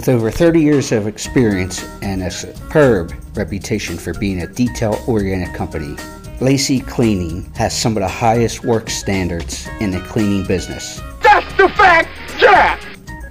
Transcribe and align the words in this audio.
With 0.00 0.08
over 0.08 0.30
30 0.30 0.62
years 0.62 0.92
of 0.92 1.06
experience 1.06 1.84
and 2.00 2.22
a 2.22 2.30
superb 2.30 3.12
reputation 3.34 3.98
for 3.98 4.14
being 4.14 4.40
a 4.40 4.46
detail 4.46 4.98
oriented 5.06 5.54
company, 5.54 5.94
Lacey 6.40 6.80
Cleaning 6.80 7.44
has 7.52 7.78
some 7.78 7.98
of 7.98 8.00
the 8.00 8.08
highest 8.08 8.64
work 8.64 8.88
standards 8.88 9.68
in 9.78 9.90
the 9.90 10.00
cleaning 10.00 10.46
business. 10.46 11.02
That's 11.22 11.54
the 11.58 11.68
fact, 11.68 12.08
Jack! 12.38 12.82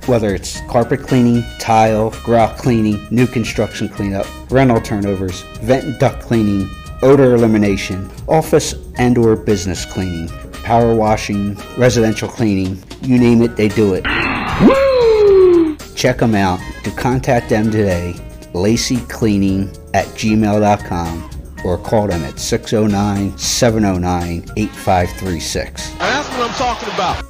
Whether 0.06 0.36
it's 0.36 0.62
carpet 0.70 1.02
cleaning, 1.02 1.44
tile, 1.60 2.12
grout 2.24 2.60
cleaning, 2.60 3.04
new 3.10 3.26
construction 3.26 3.90
cleanup, 3.90 4.28
rental 4.52 4.80
turnovers, 4.80 5.42
vent 5.62 5.86
and 5.86 5.98
duct 5.98 6.22
cleaning, 6.22 6.70
odor 7.02 7.34
elimination, 7.34 8.12
office 8.28 8.76
and 9.00 9.18
or 9.18 9.36
business 9.36 9.86
cleaning, 9.86 10.28
power 10.62 10.94
washing, 10.94 11.56
residential 11.80 12.30
cleaning, 12.30 12.80
you 13.02 13.18
name 13.18 13.42
it, 13.42 13.56
they 13.56 13.70
do 13.70 13.96
it. 13.96 14.19
Check 16.00 16.20
them 16.20 16.34
out. 16.34 16.62
To 16.86 16.92
contact 16.92 17.50
them 17.50 17.66
today, 17.66 18.14
lacycleaning 18.54 19.68
at 19.94 20.06
gmail.com 20.16 21.30
or 21.66 21.78
call 21.78 22.08
them 22.08 22.24
at 22.24 22.40
609 22.40 23.38
709 23.38 24.50
8536. 24.56 25.90
That's 25.90 26.30
what 26.30 26.50
I'm 26.50 26.56
talking 26.56 26.94
about. 26.94 27.26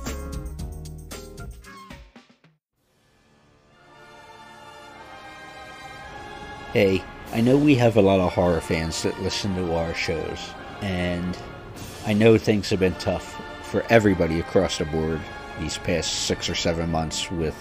Hey, 6.71 7.03
I 7.33 7.41
know 7.41 7.57
we 7.57 7.73
have 7.73 7.97
a 7.97 8.01
lot 8.03 8.19
of 8.19 8.31
horror 8.31 8.61
fans 8.61 9.01
that 9.01 9.19
listen 9.19 9.55
to 9.55 9.73
our 9.73 9.95
shows, 9.95 10.51
and 10.81 11.35
I 12.05 12.13
know 12.13 12.37
things 12.37 12.69
have 12.69 12.79
been 12.79 12.93
tough 12.95 13.41
for 13.63 13.83
everybody 13.89 14.39
across 14.39 14.77
the 14.77 14.85
board 14.85 15.19
these 15.59 15.79
past 15.79 16.27
six 16.27 16.47
or 16.47 16.55
seven 16.55 16.91
months 16.91 17.31
with 17.31 17.55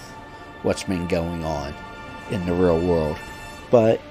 what's 0.63 0.83
been 0.83 1.07
going 1.07 1.43
on 1.43 1.73
in 2.31 2.45
the 2.45 2.53
real 2.53 2.79
world. 2.79 3.17
But 3.71 4.01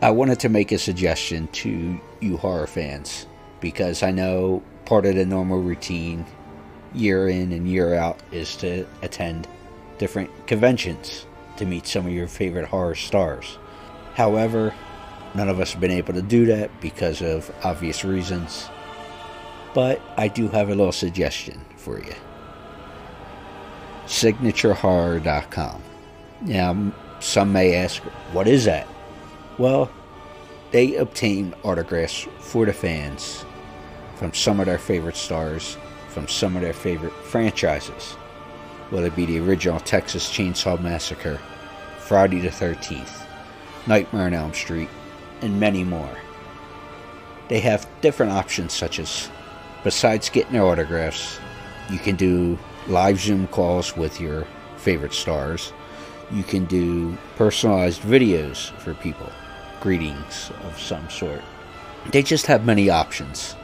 I 0.00 0.10
wanted 0.10 0.40
to 0.40 0.48
make 0.48 0.72
a 0.72 0.78
suggestion 0.78 1.48
to 1.48 2.00
you 2.20 2.36
horror 2.36 2.66
fans 2.66 3.26
because 3.60 4.02
I 4.02 4.10
know 4.10 4.62
part 4.84 5.06
of 5.06 5.16
the 5.16 5.26
normal 5.26 5.60
routine 5.60 6.24
year 6.94 7.28
in 7.28 7.52
and 7.52 7.68
year 7.68 7.94
out 7.94 8.20
is 8.30 8.56
to 8.56 8.86
attend 9.02 9.48
different 9.98 10.30
conventions 10.46 11.26
to 11.56 11.66
meet 11.66 11.86
some 11.86 12.06
of 12.06 12.12
your 12.12 12.28
favorite 12.28 12.66
horror 12.66 12.94
stars. 12.94 13.58
However, 14.14 14.72
none 15.34 15.48
of 15.48 15.60
us 15.60 15.72
have 15.72 15.80
been 15.80 15.90
able 15.90 16.14
to 16.14 16.22
do 16.22 16.46
that 16.46 16.70
because 16.80 17.20
of 17.20 17.52
obvious 17.64 18.04
reasons. 18.04 18.68
But 19.74 20.00
I 20.16 20.28
do 20.28 20.48
have 20.48 20.68
a 20.68 20.74
little 20.74 20.92
suggestion 20.92 21.64
for 21.76 21.98
you 21.98 22.14
signaturehorror.com. 24.08 25.82
Now, 26.42 26.92
some 27.20 27.52
may 27.52 27.74
ask, 27.74 28.02
what 28.32 28.48
is 28.48 28.64
that? 28.64 28.86
Well, 29.58 29.90
they 30.70 30.96
obtain 30.96 31.54
autographs 31.62 32.26
for 32.38 32.66
the 32.66 32.72
fans 32.72 33.44
from 34.16 34.34
some 34.34 34.60
of 34.60 34.66
their 34.66 34.78
favorite 34.78 35.16
stars, 35.16 35.76
from 36.08 36.26
some 36.26 36.56
of 36.56 36.62
their 36.62 36.72
favorite 36.72 37.12
franchises, 37.12 38.14
whether 38.90 39.06
it 39.06 39.16
be 39.16 39.26
the 39.26 39.38
original 39.40 39.80
Texas 39.80 40.28
Chainsaw 40.30 40.80
Massacre, 40.80 41.38
Friday 41.98 42.40
the 42.40 42.48
13th, 42.48 43.26
Nightmare 43.86 44.26
on 44.26 44.34
Elm 44.34 44.54
Street, 44.54 44.88
and 45.40 45.60
many 45.60 45.84
more. 45.84 46.16
They 47.48 47.60
have 47.60 47.88
different 48.00 48.32
options, 48.32 48.72
such 48.72 48.98
as, 48.98 49.30
besides 49.84 50.28
getting 50.28 50.52
their 50.52 50.64
autographs, 50.64 51.38
you 51.90 51.98
can 51.98 52.16
do 52.16 52.58
live 52.88 53.20
Zoom 53.20 53.46
calls 53.48 53.96
with 53.96 54.20
your 54.20 54.46
favorite 54.76 55.12
stars. 55.12 55.72
You 56.30 56.42
can 56.42 56.64
do 56.66 57.16
personalized 57.36 58.02
videos 58.02 58.70
for 58.78 58.94
people, 58.94 59.30
greetings 59.80 60.50
of 60.64 60.78
some 60.78 61.08
sort. 61.10 61.42
They 62.12 62.22
just 62.22 62.46
have 62.46 62.64
many 62.64 62.90
options. 62.90 63.56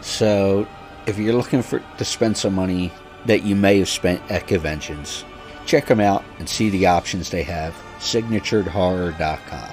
So, 0.00 0.66
if 1.06 1.18
you're 1.18 1.34
looking 1.34 1.62
for 1.62 1.82
to 1.98 2.04
spend 2.04 2.36
some 2.36 2.54
money 2.54 2.92
that 3.26 3.42
you 3.42 3.56
may 3.56 3.78
have 3.78 3.88
spent 3.88 4.22
at 4.30 4.46
conventions, 4.46 5.24
check 5.66 5.86
them 5.86 6.00
out 6.00 6.24
and 6.38 6.48
see 6.48 6.70
the 6.70 6.86
options 6.86 7.30
they 7.30 7.42
have. 7.42 7.74
Signaturedhorror.com. 7.98 9.70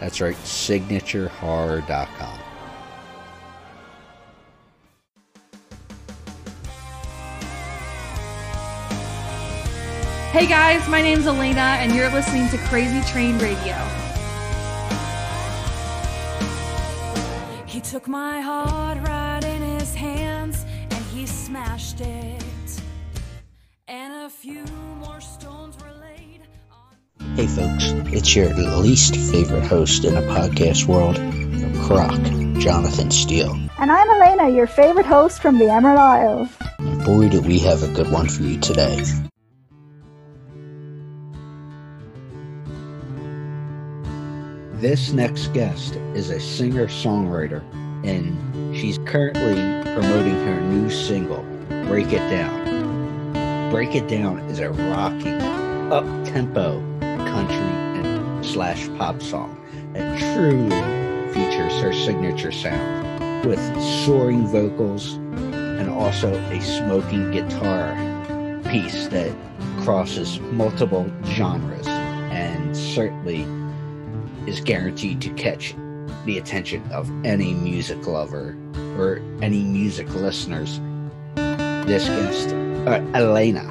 That's 0.00 0.20
right, 0.20 0.36
signaturedhorror.com. 0.36 2.39
Hey 10.30 10.46
guys, 10.46 10.88
my 10.88 11.02
name's 11.02 11.26
Elena, 11.26 11.76
and 11.80 11.92
you're 11.92 12.08
listening 12.08 12.48
to 12.50 12.58
Crazy 12.68 13.00
Train 13.10 13.36
Radio. 13.38 13.74
He 17.66 17.80
took 17.80 18.06
my 18.06 18.40
heart 18.40 18.98
right 19.08 19.42
in 19.42 19.60
his 19.60 19.92
hands 19.92 20.64
and 20.82 21.04
he 21.06 21.26
smashed 21.26 22.00
it. 22.00 22.44
And 23.88 24.14
a 24.14 24.30
few 24.30 24.62
more 25.00 25.20
stones 25.20 25.76
were 25.82 25.90
laid 26.00 26.42
on. 26.70 27.34
Hey 27.34 27.48
folks, 27.48 27.90
it's 28.14 28.36
your 28.36 28.54
least 28.54 29.16
favorite 29.16 29.66
host 29.66 30.04
in 30.04 30.14
the 30.14 30.20
podcast 30.20 30.86
world, 30.86 31.16
Croc, 31.86 32.20
Jonathan 32.62 33.10
Steele. 33.10 33.58
And 33.80 33.90
I'm 33.90 34.08
Elena, 34.08 34.48
your 34.48 34.68
favorite 34.68 35.06
host 35.06 35.42
from 35.42 35.58
the 35.58 35.68
Emerald 35.68 35.98
Isles. 35.98 36.48
And 36.78 37.04
boy, 37.04 37.28
do 37.28 37.42
we 37.42 37.58
have 37.58 37.82
a 37.82 37.88
good 37.88 38.12
one 38.12 38.28
for 38.28 38.44
you 38.44 38.60
today. 38.60 39.02
This 44.80 45.12
next 45.12 45.48
guest 45.48 45.96
is 46.14 46.30
a 46.30 46.40
singer 46.40 46.86
songwriter, 46.86 47.62
and 48.02 48.74
she's 48.74 48.96
currently 49.04 49.52
promoting 49.92 50.32
her 50.46 50.58
new 50.58 50.88
single, 50.88 51.42
Break 51.86 52.14
It 52.14 52.26
Down. 52.30 53.70
Break 53.70 53.94
It 53.94 54.08
Down 54.08 54.38
is 54.48 54.58
a 54.58 54.70
rocking, 54.70 55.38
up 55.92 56.06
tempo 56.24 56.80
country 57.00 57.56
and 58.00 58.42
slash 58.42 58.88
pop 58.96 59.20
song 59.20 59.62
that 59.92 60.18
truly 60.18 60.70
features 61.34 61.78
her 61.82 61.92
signature 61.92 62.50
sound 62.50 63.44
with 63.44 63.60
soaring 64.06 64.46
vocals 64.46 65.12
and 65.12 65.90
also 65.90 66.32
a 66.32 66.60
smoking 66.62 67.30
guitar 67.32 67.92
piece 68.70 69.08
that 69.08 69.36
crosses 69.82 70.40
multiple 70.40 71.12
genres 71.26 71.86
and 71.86 72.74
certainly 72.74 73.44
is 74.46 74.60
guaranteed 74.60 75.20
to 75.22 75.30
catch 75.34 75.74
the 76.24 76.38
attention 76.38 76.82
of 76.92 77.10
any 77.24 77.54
music 77.54 78.06
lover 78.06 78.56
or 78.98 79.22
any 79.42 79.62
music 79.62 80.08
listeners. 80.14 80.80
This 81.86 82.06
guest, 82.06 82.50
uh, 82.86 83.00
Elena, 83.14 83.64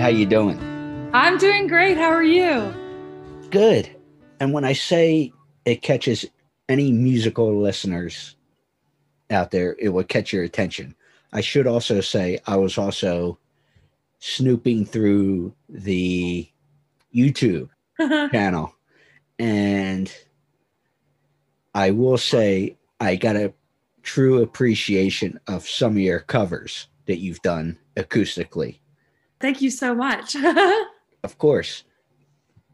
how 0.00 0.08
you 0.08 0.26
doing? 0.26 0.58
I'm 1.12 1.38
doing 1.38 1.66
great. 1.66 1.96
How 1.96 2.10
are 2.10 2.22
you? 2.22 2.72
Good. 3.50 3.94
And 4.40 4.52
when 4.52 4.64
I 4.64 4.72
say 4.72 5.32
it 5.64 5.82
catches 5.82 6.24
any 6.68 6.90
musical 6.90 7.60
listeners 7.60 8.36
out 9.30 9.50
there, 9.50 9.76
it 9.78 9.90
will 9.90 10.04
catch 10.04 10.32
your 10.32 10.42
attention. 10.42 10.94
I 11.32 11.40
should 11.40 11.66
also 11.66 12.00
say 12.00 12.38
I 12.46 12.56
was 12.56 12.78
also 12.78 13.38
snooping 14.20 14.86
through 14.86 15.54
the 15.68 16.48
YouTube 17.14 17.68
channel 17.98 18.74
and 19.42 20.14
I 21.74 21.90
will 21.90 22.16
say 22.16 22.76
I 23.00 23.16
got 23.16 23.34
a 23.34 23.52
true 24.04 24.40
appreciation 24.40 25.40
of 25.48 25.68
some 25.68 25.92
of 25.92 25.98
your 25.98 26.20
covers 26.20 26.86
that 27.06 27.18
you've 27.18 27.42
done 27.42 27.76
acoustically. 27.96 28.78
Thank 29.40 29.60
you 29.60 29.70
so 29.70 29.94
much. 29.94 30.36
Of 31.24 31.38
course, 31.38 31.84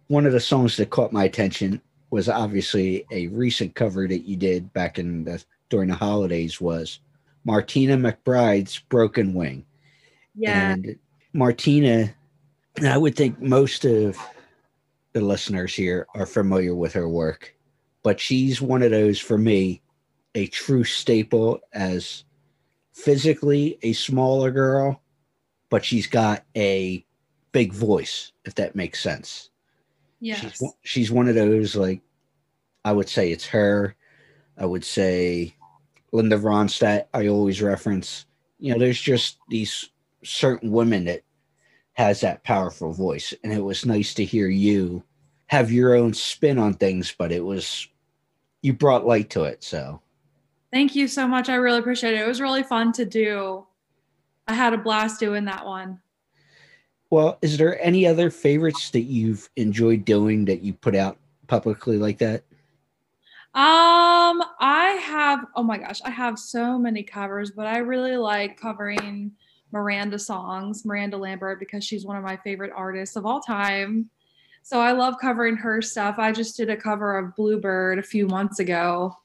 one 0.07 0.25
of 0.25 0.33
the 0.33 0.41
songs 0.41 0.79
that 0.79 0.89
caught 0.89 1.13
my 1.13 1.25
attention 1.25 1.83
was 2.09 2.31
obviously 2.31 3.05
a 3.11 3.27
recent 3.27 3.75
cover 3.75 4.09
that 4.09 4.21
you 4.21 4.37
did 4.37 4.73
back 4.73 4.99
in 4.99 5.25
the 5.25 5.45
during 5.69 5.91
the 5.91 5.95
holidays 5.95 6.59
was 6.59 7.01
Martina 7.45 7.99
McBride's 7.99 8.79
Broken 8.79 9.35
Wing. 9.35 9.67
yeah. 10.35 10.73
And 10.73 10.97
Martina, 11.35 12.15
I 12.83 12.97
would 12.97 13.17
think 13.17 13.39
most 13.39 13.85
of 13.85 14.19
the 15.13 15.21
listeners 15.21 15.75
here 15.75 16.07
are 16.15 16.27
familiar 16.27 16.75
with 16.75 16.93
her 16.93 17.09
work, 17.09 17.55
but 18.03 18.21
she's 18.21 18.61
one 18.61 18.83
of 18.83 18.91
those 18.91 19.19
for 19.19 19.39
me, 19.39 19.83
a 20.35 20.47
true 20.49 20.85
staple 20.85 21.61
as 21.73 22.25
physically 22.93 23.79
a 23.83 23.93
smaller 23.93 24.51
girl, 24.51 25.01
but 25.71 25.85
she's 25.85 26.07
got 26.07 26.45
a 26.57 27.05
big 27.53 27.73
voice, 27.73 28.33
if 28.45 28.55
that 28.57 28.77
makes 28.77 29.01
sense. 29.01 29.51
yes. 30.21 30.41
She's, 30.41 30.63
she's 30.83 31.11
one 31.11 31.29
of 31.29 31.35
those, 31.35 31.75
like, 31.77 32.01
I 32.85 32.93
would 32.93 33.09
say 33.09 33.33
it's 33.33 33.47
her. 33.47 33.97
I 34.57 34.67
would 34.67 34.85
say 34.85 35.55
Linda 36.13 36.39
Ronstadt, 36.39 37.07
I 37.15 37.29
always 37.29 37.63
reference. 37.63 38.27
You 38.59 38.73
know, 38.73 38.79
there's 38.79 39.01
just 39.01 39.39
these 39.49 39.91
certain 40.25 40.73
women 40.73 41.05
that 41.05 41.23
has 41.99 42.21
that 42.21 42.45
powerful 42.45 42.93
voice. 42.93 43.35
And 43.43 43.53
it 43.53 43.63
was 43.63 43.85
nice 43.85 44.15
to 44.15 44.25
hear 44.25 44.49
you 44.49 45.03
have 45.49 45.73
your 45.73 45.97
own 45.97 46.15
spin 46.15 46.57
on 46.57 46.75
things, 46.75 47.13
but 47.19 47.33
it 47.33 47.45
was, 47.45 47.89
you 48.63 48.73
brought 48.73 49.05
light 49.05 49.31
to 49.31 49.43
it. 49.45 49.65
So, 49.65 50.01
Thank 50.73 50.95
you 50.95 51.09
so 51.09 51.27
much. 51.27 51.49
I 51.49 51.57
really 51.57 51.79
appreciate 51.79 52.15
it. 52.15 52.21
It 52.21 52.29
was 52.29 52.41
really 52.41 52.63
fun 52.63 52.93
to 52.93 53.05
do. 53.05 53.67
I 54.47 54.55
had 54.55 54.75
a 54.75 54.79
blast 54.79 55.19
doing 55.19 55.45
that 55.47 55.67
one. 55.67 56.01
well, 57.11 57.39
is 57.43 57.57
there 57.59 57.83
any 57.83 58.07
other 58.07 58.31
favorites 58.31 58.91
that 58.91 59.03
you've 59.03 59.49
enjoyed 59.57 60.05
doing 60.05 60.45
that 60.45 60.63
you 60.63 60.75
put 60.75 60.95
out 60.95 61.19
publicly 61.49 61.99
like 61.99 62.19
that? 62.19 62.45
Um, 63.55 64.43
I 64.61 65.01
have 65.03 65.47
oh 65.57 65.63
my 65.63 65.79
gosh, 65.79 66.01
I 66.05 66.11
have 66.11 66.39
so 66.39 66.79
many 66.79 67.03
covers, 67.03 67.51
but 67.51 67.67
I 67.67 67.79
really 67.79 68.17
like 68.17 68.61
covering 68.61 69.33
Miranda 69.73 70.19
songs, 70.19 70.85
Miranda 70.85 71.17
Lambert, 71.17 71.59
because 71.59 71.85
she's 71.85 72.05
one 72.05 72.17
of 72.17 72.25
my 72.25 72.37
favorite 72.39 72.73
artists 72.75 73.17
of 73.17 73.27
all 73.27 73.41
time. 73.41 74.09
So 74.63 74.81
I 74.81 74.93
love 74.93 75.15
covering 75.21 75.57
her 75.57 75.81
stuff. 75.81 76.17
I 76.19 76.33
just 76.33 76.57
did 76.57 76.71
a 76.71 76.77
cover 76.77 77.17
of 77.17 77.35
Bluebird 77.37 77.99
a 77.99 78.03
few 78.03 78.27
months 78.27 78.59
ago. 78.59 79.17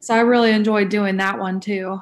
So 0.00 0.14
I 0.14 0.20
really 0.20 0.50
enjoyed 0.50 0.88
doing 0.88 1.16
that 1.16 1.38
one 1.38 1.60
too. 1.60 2.00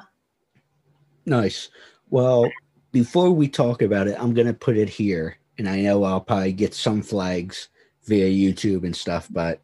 Nice. 1.25 1.69
Well, 2.09 2.49
before 2.91 3.31
we 3.31 3.47
talk 3.47 3.81
about 3.81 4.07
it, 4.07 4.17
I'm 4.19 4.33
going 4.33 4.47
to 4.47 4.53
put 4.53 4.77
it 4.77 4.89
here. 4.89 5.37
And 5.57 5.67
I 5.67 5.81
know 5.81 6.03
I'll 6.03 6.21
probably 6.21 6.51
get 6.51 6.73
some 6.73 7.01
flags 7.01 7.69
via 8.05 8.29
YouTube 8.29 8.85
and 8.85 8.95
stuff, 8.95 9.27
but 9.31 9.61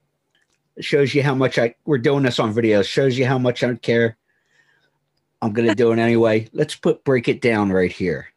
it 0.75 0.83
shows 0.83 1.13
you 1.13 1.23
how 1.23 1.35
much 1.35 1.59
I, 1.59 1.75
we're 1.85 1.99
doing 1.99 2.23
this 2.23 2.39
on 2.39 2.53
video, 2.53 2.81
shows 2.81 3.17
you 3.17 3.25
how 3.25 3.37
much 3.37 3.63
I 3.63 3.67
don't 3.67 3.81
care. 3.81 4.17
I'm 5.43 5.51
going 5.51 5.67
to 5.67 5.75
do 5.75 5.91
it 5.91 5.99
anyway. 5.99 6.47
Let's 6.53 6.73
put 6.73 7.03
break 7.03 7.27
it 7.27 7.41
down 7.41 7.69
right 7.69 7.91
here. 7.91 8.29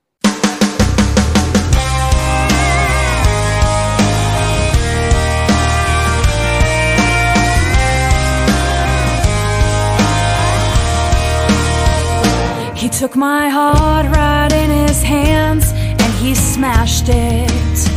He 12.75 12.89
took 12.89 13.15
my 13.15 13.51
heart 13.51 14.07
right 14.07 14.53
in 14.53 14.89
his 14.89 15.01
hands 15.05 15.71
and 15.75 16.13
he 16.15 16.35
smashed 16.35 17.09
it. 17.09 17.89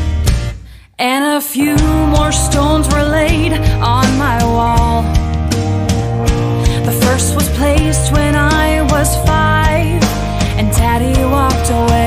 And 0.99 1.25
a 1.35 1.41
few 1.41 1.75
more 2.09 2.31
stones 2.31 2.87
were 2.93 3.01
laid 3.01 3.53
on 3.53 4.05
my 4.19 4.43
wall. 4.43 5.28
First 7.09 7.33
was 7.33 7.49
placed 7.57 8.11
when 8.11 8.35
I 8.35 8.83
was 8.83 9.15
five 9.25 10.03
and 10.59 10.69
daddy 10.73 11.19
walked 11.25 11.71
away. 11.71 11.98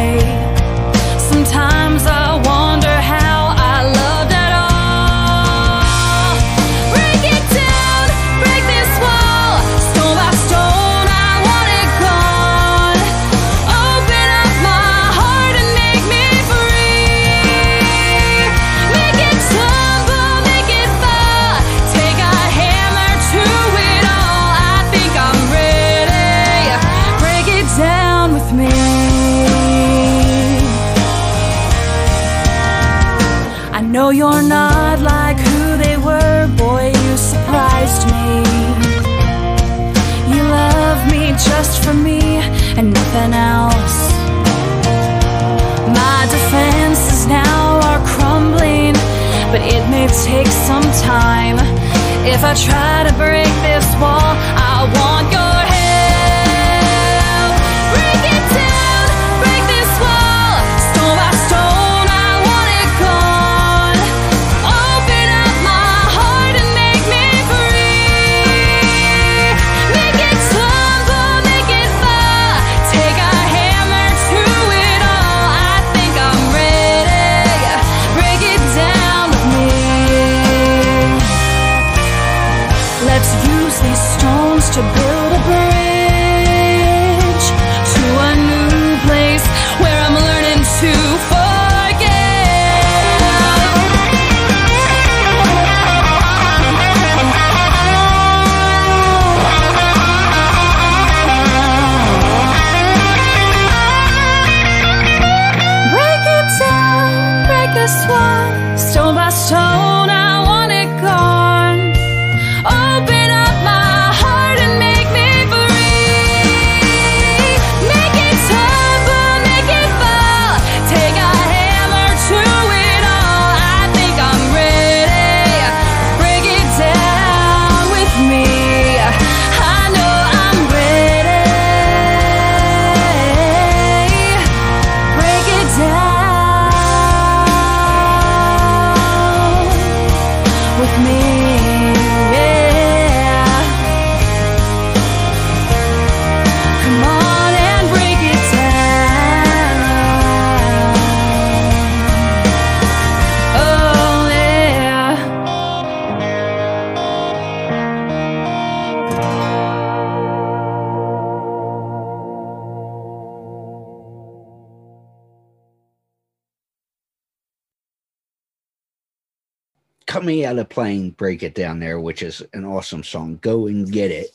Coming 170.23 170.45
out 170.45 170.57
of 170.57 170.69
playing 170.69 171.11
Break 171.11 171.43
It 171.43 171.53
Down 171.53 171.81
there, 171.81 171.99
which 171.99 172.23
is 172.23 172.45
an 172.53 172.65
awesome 172.65 173.03
song. 173.03 173.41
Go 173.43 173.67
and 173.67 173.91
get 173.91 174.13
it 174.13 174.31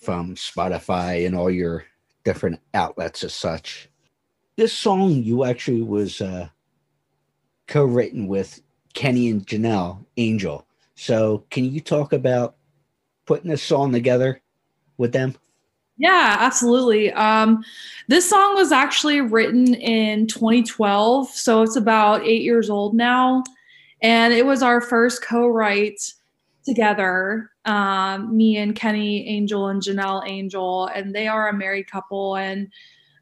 from 0.00 0.34
Spotify 0.34 1.26
and 1.26 1.36
all 1.36 1.50
your 1.50 1.84
different 2.24 2.58
outlets 2.72 3.22
as 3.22 3.34
such. 3.34 3.90
This 4.56 4.72
song 4.72 5.10
you 5.10 5.44
actually 5.44 5.82
was 5.82 6.22
uh, 6.22 6.48
co-written 7.66 8.28
with 8.28 8.62
Kenny 8.94 9.28
and 9.28 9.46
Janelle 9.46 10.06
Angel. 10.16 10.66
So 10.94 11.44
can 11.50 11.66
you 11.66 11.82
talk 11.82 12.14
about 12.14 12.56
putting 13.26 13.50
this 13.50 13.62
song 13.62 13.92
together 13.92 14.40
with 14.96 15.12
them? 15.12 15.36
Yeah, 15.98 16.36
absolutely. 16.40 17.12
Um, 17.12 17.62
this 18.08 18.26
song 18.26 18.54
was 18.54 18.72
actually 18.72 19.20
written 19.20 19.74
in 19.74 20.28
2012, 20.28 21.28
so 21.28 21.60
it's 21.60 21.76
about 21.76 22.24
eight 22.24 22.40
years 22.40 22.70
old 22.70 22.94
now, 22.94 23.44
and 24.02 24.32
it 24.34 24.44
was 24.44 24.62
our 24.62 24.80
first 24.80 25.22
co-write 25.22 26.00
together. 26.64 27.50
Um, 27.64 28.36
me 28.36 28.58
and 28.58 28.74
Kenny 28.74 29.26
Angel 29.28 29.68
and 29.68 29.80
Janelle 29.80 30.28
Angel, 30.28 30.86
and 30.86 31.14
they 31.14 31.28
are 31.28 31.48
a 31.48 31.52
married 31.52 31.90
couple. 31.90 32.36
And 32.36 32.66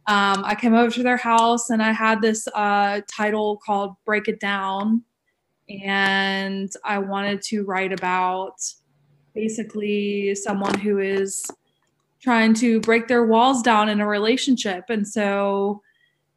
um, 0.06 0.42
I 0.44 0.54
came 0.54 0.74
over 0.74 0.90
to 0.90 1.02
their 1.02 1.16
house, 1.16 1.70
and 1.70 1.82
I 1.82 1.92
had 1.92 2.20
this 2.20 2.48
uh, 2.54 3.00
title 3.06 3.60
called 3.64 3.94
"Break 4.04 4.28
It 4.28 4.40
Down," 4.40 5.02
and 5.68 6.70
I 6.84 6.98
wanted 6.98 7.42
to 7.42 7.64
write 7.64 7.92
about 7.92 8.54
basically 9.34 10.34
someone 10.34 10.78
who 10.78 10.98
is 10.98 11.44
trying 12.20 12.54
to 12.54 12.80
break 12.80 13.08
their 13.08 13.26
walls 13.26 13.62
down 13.62 13.88
in 13.88 14.00
a 14.00 14.06
relationship. 14.06 14.84
And 14.88 15.06
so 15.06 15.82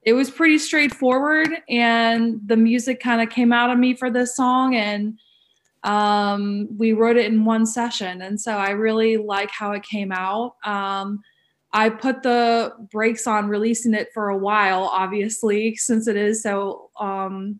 it 0.07 0.13
was 0.13 0.31
pretty 0.31 0.57
straightforward. 0.57 1.49
And 1.67 2.39
the 2.45 2.55
music 2.55 3.01
kind 3.01 3.21
of 3.21 3.29
came 3.29 3.51
out 3.51 3.69
of 3.69 3.77
me 3.77 3.93
for 3.93 4.09
this 4.09 4.37
song. 4.37 4.73
And 4.73 5.19
um, 5.83 6.69
we 6.77 6.93
wrote 6.93 7.17
it 7.17 7.25
in 7.25 7.43
one 7.43 7.65
session. 7.65 8.21
And 8.21 8.39
so 8.39 8.53
I 8.53 8.69
really 8.69 9.17
like 9.17 9.51
how 9.51 9.73
it 9.73 9.83
came 9.83 10.13
out. 10.13 10.55
Um, 10.63 11.19
I 11.73 11.89
put 11.89 12.23
the 12.23 12.71
brakes 12.89 13.27
on 13.27 13.49
releasing 13.49 13.93
it 13.93 14.07
for 14.13 14.29
a 14.29 14.37
while, 14.37 14.83
obviously, 14.83 15.75
since 15.75 16.07
it 16.07 16.15
is 16.15 16.41
so. 16.41 16.89
Um, 16.97 17.59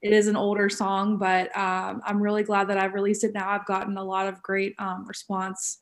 it 0.00 0.12
is 0.12 0.26
an 0.26 0.36
older 0.36 0.68
song, 0.68 1.16
but 1.16 1.54
um, 1.56 2.02
I'm 2.04 2.20
really 2.20 2.42
glad 2.42 2.68
that 2.68 2.76
I've 2.76 2.92
released 2.92 3.24
it 3.24 3.32
now. 3.32 3.48
I've 3.48 3.64
gotten 3.64 3.96
a 3.96 4.04
lot 4.04 4.26
of 4.26 4.42
great 4.42 4.74
um, 4.78 5.06
response 5.06 5.78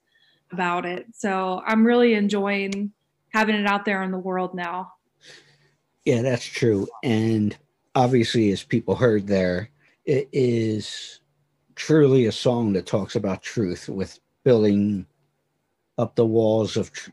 about 0.52 0.84
it. 0.86 1.06
So 1.12 1.60
I'm 1.66 1.84
really 1.84 2.14
enjoying 2.14 2.92
having 3.30 3.56
it 3.56 3.66
out 3.66 3.84
there 3.84 4.02
in 4.04 4.12
the 4.12 4.18
world 4.18 4.54
now. 4.54 4.92
Yeah, 6.04 6.22
that's 6.22 6.44
true. 6.44 6.88
And 7.02 7.56
obviously, 7.94 8.50
as 8.50 8.62
people 8.62 8.94
heard 8.94 9.26
there, 9.26 9.70
it 10.04 10.28
is 10.32 11.20
truly 11.74 12.26
a 12.26 12.32
song 12.32 12.72
that 12.72 12.86
talks 12.86 13.14
about 13.16 13.42
truth 13.42 13.88
with 13.88 14.18
building 14.44 15.06
up 15.98 16.16
the 16.16 16.26
walls 16.26 16.76
of 16.76 16.92
tr- 16.92 17.10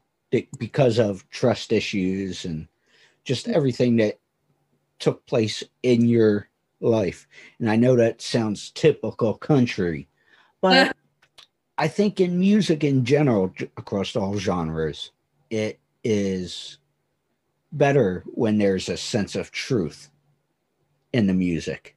because 0.58 1.00
of 1.00 1.28
trust 1.30 1.72
issues 1.72 2.46
and 2.46 2.68
just 3.24 3.48
everything 3.48 3.98
that 3.98 4.20
took 5.00 5.26
place 5.26 5.64
in 5.84 6.08
your 6.08 6.50
life. 6.82 7.28
And 7.60 7.70
I 7.70 7.76
know 7.76 7.96
that 7.96 8.22
sounds 8.22 8.72
typical 8.72 9.36
country, 9.36 10.08
but 10.62 10.96
I 11.78 11.88
think 11.88 12.20
in 12.20 12.40
music 12.40 12.84
in 12.84 13.06
general, 13.06 13.54
across 13.78 14.16
all 14.16 14.38
genres, 14.38 15.12
it 15.50 15.80
is 16.04 16.78
better 17.72 18.24
when 18.28 18.58
there's 18.58 18.90
a 18.90 18.98
sense 18.98 19.36
of 19.36 19.52
truth 19.52 20.10
in 21.14 21.28
the 21.28 21.34
music, 21.34 21.96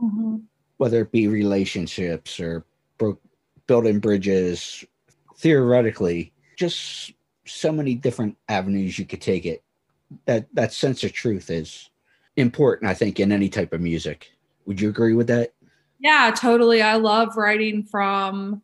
Mm-hmm. 0.00 0.36
whether 0.78 1.02
it 1.02 1.12
be 1.12 1.28
relationships 1.28 2.40
or 2.40 2.64
bro- 2.98 3.18
building 3.66 4.00
bridges. 4.00 4.84
Theoretically, 5.36 6.32
just 6.56 7.12
so 7.46 7.72
many 7.72 7.94
different 7.94 8.36
avenues 8.48 8.98
you 8.98 9.04
could 9.04 9.20
take 9.20 9.44
it. 9.46 9.62
That 10.26 10.46
that 10.54 10.72
sense 10.72 11.02
of 11.04 11.12
truth 11.12 11.50
is 11.50 11.90
important, 12.36 12.90
I 12.90 12.94
think, 12.94 13.18
in 13.20 13.32
any 13.32 13.48
type 13.48 13.72
of 13.72 13.80
music. 13.80 14.30
Would 14.66 14.80
you 14.80 14.88
agree 14.88 15.14
with 15.14 15.26
that? 15.28 15.52
Yeah, 15.98 16.32
totally. 16.36 16.82
I 16.82 16.96
love 16.96 17.36
writing 17.36 17.82
from 17.84 18.62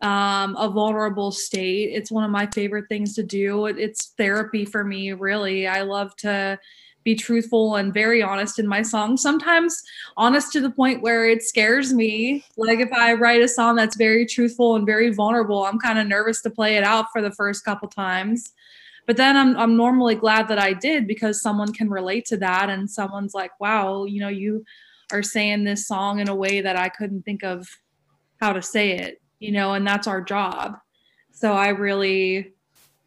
um, 0.00 0.56
a 0.56 0.68
vulnerable 0.68 1.30
state. 1.30 1.90
It's 1.92 2.10
one 2.10 2.24
of 2.24 2.30
my 2.30 2.46
favorite 2.46 2.86
things 2.88 3.14
to 3.14 3.22
do. 3.22 3.66
It, 3.66 3.78
it's 3.78 4.12
therapy 4.18 4.64
for 4.64 4.84
me, 4.84 5.12
really. 5.12 5.66
I 5.66 5.82
love 5.82 6.14
to 6.16 6.58
be 7.04 7.14
truthful 7.14 7.76
and 7.76 7.92
very 7.92 8.22
honest 8.22 8.58
in 8.58 8.66
my 8.66 8.82
songs. 8.82 9.22
Sometimes 9.22 9.82
honest 10.16 10.52
to 10.52 10.60
the 10.60 10.70
point 10.70 11.02
where 11.02 11.28
it 11.28 11.42
scares 11.42 11.92
me. 11.92 12.44
Like 12.56 12.80
if 12.80 12.90
I 12.92 13.12
write 13.12 13.42
a 13.42 13.48
song 13.48 13.76
that's 13.76 13.96
very 13.96 14.26
truthful 14.26 14.74
and 14.74 14.86
very 14.86 15.12
vulnerable, 15.12 15.64
I'm 15.64 15.78
kind 15.78 15.98
of 15.98 16.06
nervous 16.06 16.40
to 16.42 16.50
play 16.50 16.76
it 16.76 16.84
out 16.84 17.06
for 17.12 17.20
the 17.20 17.30
first 17.30 17.64
couple 17.64 17.88
times. 17.88 18.52
But 19.06 19.18
then 19.18 19.36
I'm 19.36 19.54
I'm 19.58 19.76
normally 19.76 20.14
glad 20.14 20.48
that 20.48 20.58
I 20.58 20.72
did 20.72 21.06
because 21.06 21.42
someone 21.42 21.74
can 21.74 21.90
relate 21.90 22.24
to 22.26 22.38
that 22.38 22.70
and 22.70 22.90
someone's 22.90 23.34
like, 23.34 23.50
"Wow, 23.60 24.04
you 24.04 24.20
know, 24.20 24.28
you 24.28 24.64
are 25.12 25.22
saying 25.22 25.64
this 25.64 25.86
song 25.86 26.20
in 26.20 26.28
a 26.28 26.34
way 26.34 26.62
that 26.62 26.76
I 26.76 26.88
couldn't 26.88 27.22
think 27.22 27.44
of 27.44 27.68
how 28.40 28.54
to 28.54 28.62
say 28.62 28.92
it." 28.92 29.20
You 29.44 29.52
know, 29.52 29.74
and 29.74 29.86
that's 29.86 30.06
our 30.06 30.22
job. 30.22 30.78
So 31.30 31.52
I 31.52 31.68
really 31.68 32.54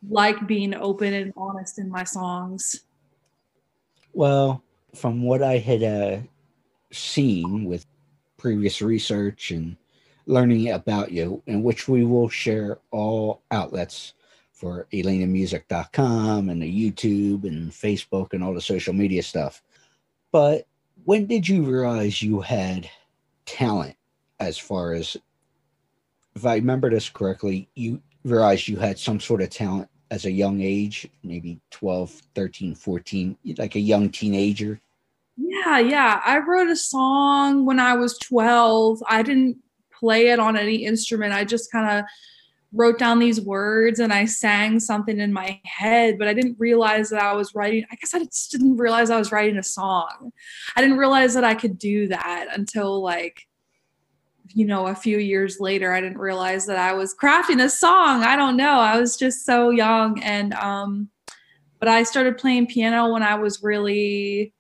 like 0.08 0.46
being 0.46 0.75
open 0.75 1.12
and 1.15 1.34
honest 1.36 1.79
in 1.79 1.89
my 1.89 2.03
songs. 2.03 2.82
Well, 4.13 4.62
from 4.94 5.24
what 5.24 5.41
I 5.41 5.58
had 5.58 5.82
uh, 5.82 6.17
seen 6.91 7.65
with 7.65 7.88
previous 8.38 8.84
research 8.84 9.50
and 9.50 9.77
learning 10.27 10.70
about 10.70 11.12
you, 11.12 11.41
in 11.48 11.63
which 11.63 11.88
we 11.88 12.03
will 12.03 12.29
share 12.29 12.77
all 12.91 13.41
outlets 13.50 14.13
for 14.51 14.88
elenamusic.com 14.94 16.50
and 16.50 16.62
the 16.62 16.91
YouTube 16.91 17.46
and 17.46 17.72
Facebook 17.72 18.34
and 18.34 18.44
all 18.44 18.53
the 18.53 18.62
social 18.62 18.94
media 18.94 19.24
stuff. 19.24 19.63
But 20.32 20.67
when 21.06 21.25
did 21.25 21.48
you 21.48 21.63
realize 21.63 22.22
you 22.22 22.41
had 22.41 22.88
talent 23.46 23.96
as 24.39 24.58
far 24.58 24.94
as, 24.94 25.17
if 26.38 26.46
I 26.46 26.56
remember 26.56 26.89
this 26.89 27.10
correctly, 27.10 27.70
you 27.75 28.01
realized 28.24 28.67
you 28.67 28.77
had 28.77 29.00
some 29.00 29.20
sort 29.20 29.41
of 29.41 29.50
talent 29.50 29.89
as 30.12 30.25
a 30.25 30.32
young 30.32 30.62
age, 30.62 31.10
maybe 31.24 31.60
12, 31.72 32.12
13, 32.36 32.75
14, 32.75 33.38
like 33.58 33.75
a 33.75 33.79
young 33.79 34.10
teenager? 34.10 34.79
Yeah, 35.36 35.79
yeah. 35.79 36.22
I 36.24 36.39
wrote 36.39 36.70
a 36.70 36.75
song 36.75 37.65
when 37.65 37.79
I 37.79 37.96
was 37.96 38.17
12. 38.20 39.03
I 39.10 39.24
didn't 39.24 39.58
play 39.91 40.27
it 40.27 40.39
on 40.39 40.56
any 40.56 40.86
instrument. 40.86 41.34
I 41.34 41.44
just 41.44 41.72
kind 41.72 42.00
of 42.00 42.06
wrote 42.74 43.00
down 43.00 43.17
these 43.17 43.41
words 43.41 44.00
and 44.00 44.13
I 44.13 44.25
sang 44.25 44.79
something 44.79 45.20
in 45.20 45.34
my 45.34 45.60
head, 45.65 46.20
but 46.20 46.27
I 46.27 46.34
didn't 46.34 46.58
realize 46.60 47.10
that 47.10 47.24
I 47.24 47.34
was 47.34 47.56
writing. 47.56 47.86
I 47.91 47.96
guess 47.96 48.13
I 48.13 48.20
just 48.20 48.51
didn't 48.51 48.77
realize 48.77 49.10
I 49.10 49.17
was 49.17 49.32
writing 49.32 49.58
a 49.58 49.63
song. 49.63 50.32
I 50.75 50.82
didn't 50.82 50.98
realize 50.98 51.34
that 51.34 51.44
I 51.44 51.56
could 51.56 51.79
do 51.79 52.08
that 52.10 52.48
until 52.53 53.01
like, 53.01 53.47
you 54.54 54.66
know, 54.66 54.88
a 54.88 54.96
few 54.96 55.18
years 55.18 55.60
later. 55.60 55.94
I 55.94 56.01
didn't 56.01 56.18
realize 56.18 56.66
that 56.68 56.77
I 56.77 56.94
was 56.94 57.16
crafting 57.16 57.63
a 57.63 57.70
song. 57.70 58.24
I 58.24 58.36
don't 58.36 58.58
know. 58.58 58.80
I 58.80 59.00
was 59.00 59.18
just 59.18 59.46
so 59.46 59.70
young. 59.70 60.22
And, 60.22 60.54
um, 60.56 61.10
but 61.80 61.88
I 61.89 62.04
started 62.04 62.38
playing 62.38 62.68
piano 62.68 63.12
when 63.12 63.24
I 63.24 63.36
was 63.36 63.62
really, 63.62 64.54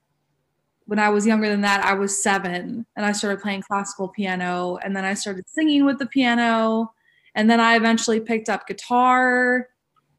when 0.85 0.99
I 0.99 1.09
was 1.09 1.25
younger 1.25 1.49
than 1.49 1.61
that, 1.61 1.83
I 1.83 1.93
was 1.93 2.23
seven 2.23 2.85
and 2.95 3.05
I 3.05 3.11
started 3.11 3.41
playing 3.41 3.61
classical 3.61 4.07
piano. 4.09 4.77
And 4.83 4.95
then 4.95 5.03
I 5.05 5.13
started 5.13 5.49
singing 5.49 5.85
with 5.85 5.99
the 5.99 6.05
piano 6.05 6.91
and 7.35 7.49
then 7.49 7.59
I 7.59 7.75
eventually 7.75 8.19
picked 8.19 8.49
up 8.49 8.67
guitar 8.67 9.67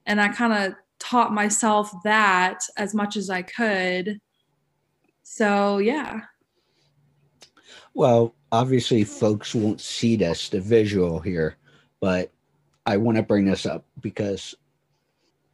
and 0.06 0.20
I 0.20 0.28
kind 0.28 0.52
of 0.52 0.74
taught 0.98 1.32
myself 1.32 1.92
that 2.04 2.60
as 2.76 2.94
much 2.94 3.16
as 3.16 3.30
I 3.30 3.42
could. 3.42 4.20
So, 5.22 5.78
yeah. 5.78 6.22
Well, 7.94 8.34
obviously, 8.52 9.04
folks 9.04 9.54
won't 9.54 9.80
see 9.80 10.16
this, 10.16 10.48
the 10.48 10.60
visual 10.60 11.20
here, 11.20 11.56
but 12.00 12.30
I 12.86 12.96
want 12.96 13.16
to 13.16 13.22
bring 13.22 13.44
this 13.44 13.66
up 13.66 13.84
because 14.00 14.54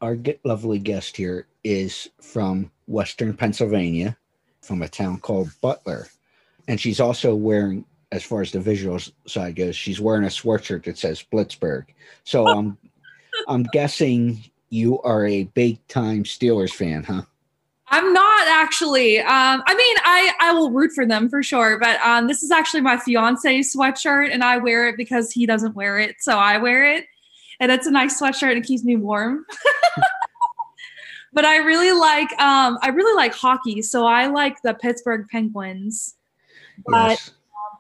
our 0.00 0.16
lovely 0.44 0.78
guest 0.78 1.16
here 1.16 1.46
is 1.62 2.08
from 2.20 2.70
Western 2.86 3.34
Pennsylvania, 3.34 4.16
from 4.62 4.82
a 4.82 4.88
town 4.88 5.18
called 5.18 5.50
Butler. 5.60 6.06
And 6.68 6.80
she's 6.80 7.00
also 7.00 7.34
wearing 7.34 7.84
as 8.12 8.22
far 8.22 8.40
as 8.42 8.52
the 8.52 8.60
visual 8.60 8.98
side 9.26 9.56
goes, 9.56 9.74
she's 9.74 10.00
wearing 10.00 10.24
a 10.24 10.28
sweatshirt 10.28 10.84
that 10.84 10.96
says 10.96 11.24
Blitzburg. 11.32 11.86
So 12.22 12.46
I'm 12.46 12.78
I'm 13.48 13.64
guessing 13.64 14.44
you 14.70 15.00
are 15.02 15.26
a 15.26 15.44
big 15.44 15.84
time 15.88 16.22
Steelers 16.22 16.70
fan, 16.70 17.02
huh? 17.02 17.22
I'm 17.94 18.12
not 18.12 18.48
actually. 18.48 19.20
Um, 19.20 19.62
I 19.66 19.74
mean, 19.76 19.96
I 20.02 20.32
I 20.40 20.52
will 20.52 20.72
root 20.72 20.90
for 20.92 21.06
them 21.06 21.28
for 21.28 21.44
sure, 21.44 21.78
but 21.78 22.00
um, 22.00 22.26
this 22.26 22.42
is 22.42 22.50
actually 22.50 22.80
my 22.80 22.96
fiance's 22.96 23.72
sweatshirt, 23.72 24.32
and 24.32 24.42
I 24.42 24.58
wear 24.58 24.88
it 24.88 24.96
because 24.96 25.30
he 25.30 25.46
doesn't 25.46 25.76
wear 25.76 26.00
it, 26.00 26.16
so 26.18 26.36
I 26.36 26.58
wear 26.58 26.84
it, 26.92 27.06
and 27.60 27.70
it's 27.70 27.86
a 27.86 27.92
nice 27.92 28.20
sweatshirt 28.20 28.48
and 28.48 28.58
it 28.58 28.66
keeps 28.66 28.82
me 28.82 28.96
warm. 28.96 29.46
but 31.32 31.44
I 31.44 31.58
really 31.58 31.92
like 31.92 32.32
um, 32.40 32.78
I 32.82 32.88
really 32.88 33.14
like 33.14 33.32
hockey, 33.32 33.80
so 33.80 34.06
I 34.06 34.26
like 34.26 34.60
the 34.62 34.74
Pittsburgh 34.74 35.26
Penguins. 35.30 36.16
But 36.88 37.10
yes. 37.10 37.30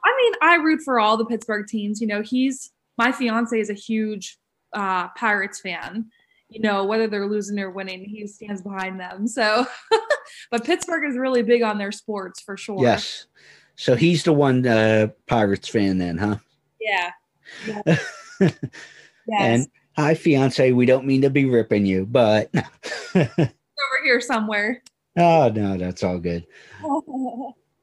I 0.04 0.16
mean, 0.16 0.32
I 0.42 0.54
root 0.62 0.82
for 0.82 1.00
all 1.00 1.16
the 1.16 1.24
Pittsburgh 1.24 1.66
teams. 1.66 2.00
You 2.00 2.06
know, 2.06 2.22
he's 2.22 2.70
my 2.96 3.10
fiance 3.10 3.58
is 3.58 3.68
a 3.68 3.74
huge 3.74 4.38
uh, 4.74 5.08
Pirates 5.08 5.58
fan. 5.58 6.06
You 6.54 6.60
know, 6.60 6.84
whether 6.84 7.08
they're 7.08 7.26
losing 7.26 7.58
or 7.58 7.70
winning, 7.70 8.04
he 8.04 8.28
stands 8.28 8.62
behind 8.62 9.00
them. 9.00 9.26
So, 9.26 9.66
but 10.52 10.64
Pittsburgh 10.64 11.04
is 11.04 11.16
really 11.16 11.42
big 11.42 11.62
on 11.62 11.78
their 11.78 11.90
sports 11.90 12.40
for 12.40 12.56
sure. 12.56 12.80
Yes. 12.80 13.26
So 13.74 13.96
he's 13.96 14.22
the 14.22 14.32
one 14.32 14.64
uh, 14.64 15.08
Pirates 15.26 15.68
fan, 15.68 15.98
then, 15.98 16.16
huh? 16.16 16.36
Yeah. 16.80 17.10
yeah. 17.66 17.82
yes. 18.40 18.50
And 19.28 19.66
hi, 19.96 20.14
fiance. 20.14 20.70
We 20.70 20.86
don't 20.86 21.06
mean 21.06 21.22
to 21.22 21.30
be 21.30 21.44
ripping 21.46 21.86
you, 21.86 22.06
but 22.06 22.50
over 23.16 23.50
here 24.04 24.20
somewhere. 24.20 24.80
Oh 25.16 25.48
no, 25.48 25.76
that's 25.76 26.04
all 26.04 26.18
good. 26.18 26.46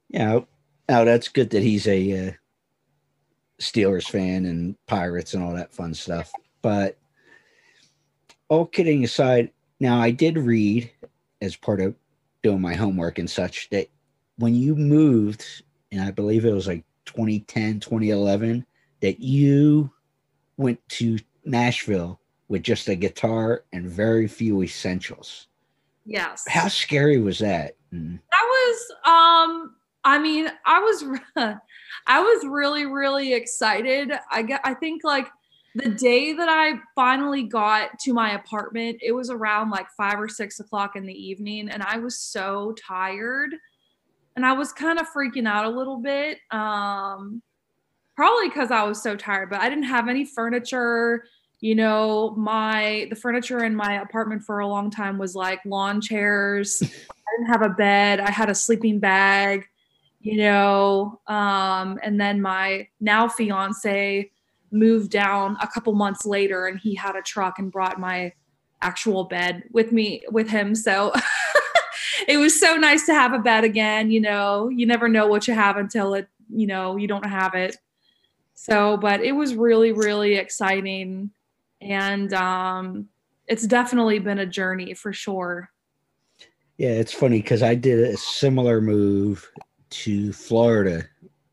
yeah, 0.07 0.39
now 0.87 1.03
that's 1.03 1.27
good 1.27 1.49
that 1.49 1.61
he's 1.61 1.87
a 1.87 2.29
uh, 2.29 2.31
Steelers 3.59 4.09
fan 4.09 4.45
and 4.45 4.77
Pirates 4.87 5.33
and 5.33 5.43
all 5.43 5.55
that 5.55 5.73
fun 5.73 5.93
stuff. 5.93 6.31
But 6.61 6.97
all 8.51 8.65
kidding 8.65 9.05
aside, 9.05 9.49
now 9.79 10.01
I 10.01 10.11
did 10.11 10.37
read 10.37 10.91
as 11.41 11.55
part 11.55 11.79
of 11.79 11.95
doing 12.43 12.59
my 12.59 12.73
homework 12.73 13.17
and 13.17 13.29
such 13.29 13.69
that 13.69 13.87
when 14.39 14.53
you 14.53 14.75
moved, 14.75 15.63
and 15.89 16.01
I 16.01 16.11
believe 16.11 16.43
it 16.43 16.51
was 16.51 16.67
like 16.67 16.83
2010, 17.05 17.79
2011, 17.79 18.65
that 18.99 19.21
you 19.21 19.89
went 20.57 20.85
to 20.89 21.17
Nashville 21.45 22.19
with 22.49 22.61
just 22.61 22.89
a 22.89 22.95
guitar 22.95 23.63
and 23.71 23.89
very 23.89 24.27
few 24.27 24.61
essentials. 24.63 25.47
Yes. 26.05 26.43
How 26.45 26.67
scary 26.67 27.21
was 27.21 27.39
that? 27.39 27.77
Mm. 27.93 28.19
That 28.31 28.43
was 28.43 28.91
um 29.05 29.75
I 30.03 30.19
mean, 30.19 30.49
I 30.65 30.79
was 30.79 31.05
I 32.05 32.19
was 32.21 32.45
really 32.45 32.85
really 32.85 33.33
excited. 33.33 34.11
I 34.29 34.41
get 34.41 34.59
I 34.65 34.73
think 34.73 35.05
like 35.05 35.29
the 35.75 35.89
day 35.89 36.33
that 36.33 36.49
I 36.49 36.79
finally 36.95 37.43
got 37.43 37.97
to 37.99 38.13
my 38.13 38.33
apartment, 38.33 38.99
it 39.01 39.13
was 39.13 39.29
around 39.29 39.69
like 39.69 39.87
five 39.95 40.19
or 40.19 40.27
six 40.27 40.59
o'clock 40.59 40.95
in 40.95 41.05
the 41.05 41.13
evening, 41.13 41.69
and 41.69 41.81
I 41.81 41.97
was 41.97 42.19
so 42.19 42.73
tired, 42.73 43.51
and 44.35 44.45
I 44.45 44.53
was 44.53 44.73
kind 44.73 44.99
of 44.99 45.07
freaking 45.07 45.47
out 45.47 45.65
a 45.65 45.69
little 45.69 45.97
bit. 45.97 46.39
Um, 46.51 47.41
probably 48.15 48.49
because 48.49 48.71
I 48.71 48.83
was 48.83 49.01
so 49.01 49.15
tired, 49.15 49.49
but 49.49 49.61
I 49.61 49.69
didn't 49.69 49.85
have 49.85 50.09
any 50.09 50.25
furniture. 50.25 51.23
You 51.61 51.75
know, 51.75 52.31
my 52.37 53.07
the 53.09 53.15
furniture 53.15 53.63
in 53.63 53.75
my 53.75 54.01
apartment 54.01 54.43
for 54.43 54.59
a 54.59 54.67
long 54.67 54.91
time 54.91 55.17
was 55.17 55.35
like 55.35 55.59
lawn 55.65 56.01
chairs. 56.01 56.81
I 56.83 57.37
didn't 57.37 57.51
have 57.51 57.61
a 57.61 57.69
bed. 57.69 58.19
I 58.19 58.31
had 58.31 58.49
a 58.49 58.55
sleeping 58.55 58.99
bag 58.99 59.67
you 60.23 60.37
know 60.37 61.19
um, 61.27 61.99
and 62.03 62.19
then 62.19 62.39
my 62.41 62.87
now 62.99 63.27
fiance 63.27 64.29
moved 64.71 65.11
down 65.11 65.57
a 65.61 65.67
couple 65.67 65.93
months 65.93 66.25
later 66.25 66.67
and 66.67 66.79
he 66.79 66.95
had 66.95 67.15
a 67.15 67.21
truck 67.21 67.59
and 67.59 67.71
brought 67.71 67.99
my 67.99 68.33
actual 68.81 69.25
bed 69.25 69.63
with 69.71 69.91
me 69.91 70.21
with 70.31 70.49
him. 70.49 70.73
So 70.73 71.13
it 72.27 72.37
was 72.37 72.59
so 72.59 72.75
nice 72.75 73.05
to 73.05 73.13
have 73.13 73.33
a 73.33 73.39
bed 73.39 73.63
again 73.63 74.11
you 74.11 74.21
know 74.21 74.69
you 74.69 74.85
never 74.85 75.07
know 75.07 75.27
what 75.27 75.47
you 75.47 75.53
have 75.53 75.77
until 75.77 76.13
it 76.13 76.27
you 76.49 76.67
know 76.67 76.95
you 76.97 77.07
don't 77.07 77.25
have 77.25 77.53
it. 77.53 77.77
So 78.53 78.97
but 78.97 79.21
it 79.21 79.33
was 79.33 79.55
really 79.55 79.91
really 79.91 80.35
exciting. 80.35 81.31
And 81.81 82.33
um 82.33 83.07
it's 83.47 83.67
definitely 83.67 84.19
been 84.19 84.39
a 84.39 84.45
journey 84.45 84.93
for 84.93 85.11
sure. 85.11 85.69
Yeah 86.77 86.91
it's 86.91 87.13
funny 87.13 87.41
because 87.41 87.61
i 87.61 87.75
did 87.75 87.99
a 87.99 88.17
similar 88.17 88.81
move 88.81 89.47
to 89.91 90.31
Florida 90.31 91.03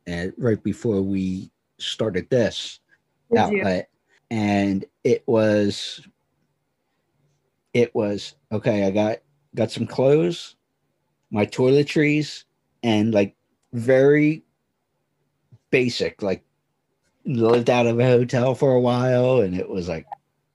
and 0.07 0.33
right 0.39 0.63
before 0.63 1.03
we 1.03 1.51
started 1.79 2.31
this 2.31 2.81
Did 3.31 3.39
outlet. 3.39 3.89
You? 4.31 4.37
And 4.37 4.85
it 5.05 5.23
was 5.27 6.07
it 7.73 7.95
was 7.95 8.35
okay, 8.53 8.85
I 8.85 8.91
got 8.91 9.19
got 9.55 9.71
some 9.71 9.87
clothes, 9.87 10.57
my 11.31 11.47
toiletries, 11.47 12.45
and 12.83 13.13
like 13.13 13.35
very 13.73 14.45
basic, 15.71 16.23
like 16.23 16.45
lived 17.25 17.71
out 17.71 17.87
of 17.87 17.99
a 17.99 18.07
hotel 18.07 18.55
for 18.55 18.73
a 18.73 18.81
while 18.81 19.41
and 19.41 19.55
it 19.55 19.69
was 19.69 19.89
like 19.89 20.07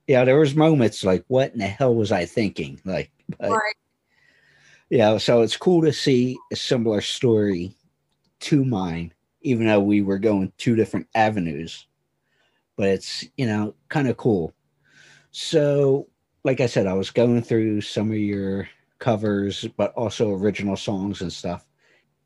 yeah, 0.07 0.23
there 0.25 0.39
was 0.39 0.55
moments 0.55 1.03
like 1.03 1.23
what 1.27 1.53
in 1.53 1.59
the 1.59 1.67
hell 1.67 1.93
was 1.93 2.11
I 2.11 2.25
thinking? 2.25 2.81
Like 2.83 3.11
but, 3.39 3.51
right 3.51 3.75
yeah, 4.93 5.17
so 5.17 5.41
it's 5.41 5.57
cool 5.57 5.81
to 5.81 5.91
see 5.91 6.37
a 6.51 6.55
similar 6.55 7.01
story 7.01 7.75
to 8.41 8.63
mine, 8.63 9.11
even 9.41 9.65
though 9.65 9.79
we 9.79 10.03
were 10.03 10.19
going 10.19 10.51
two 10.59 10.75
different 10.75 11.07
avenues. 11.15 11.87
But 12.75 12.89
it's, 12.89 13.25
you 13.37 13.45
know, 13.45 13.75
kind 13.89 14.07
of 14.07 14.17
cool. 14.17 14.53
So, 15.31 16.07
like 16.43 16.59
I 16.59 16.65
said, 16.65 16.87
I 16.87 16.93
was 16.93 17.11
going 17.11 17.41
through 17.41 17.81
some 17.81 18.11
of 18.11 18.17
your 18.17 18.67
covers, 18.99 19.67
but 19.77 19.93
also 19.93 20.31
original 20.33 20.75
songs 20.75 21.21
and 21.21 21.31
stuff. 21.31 21.65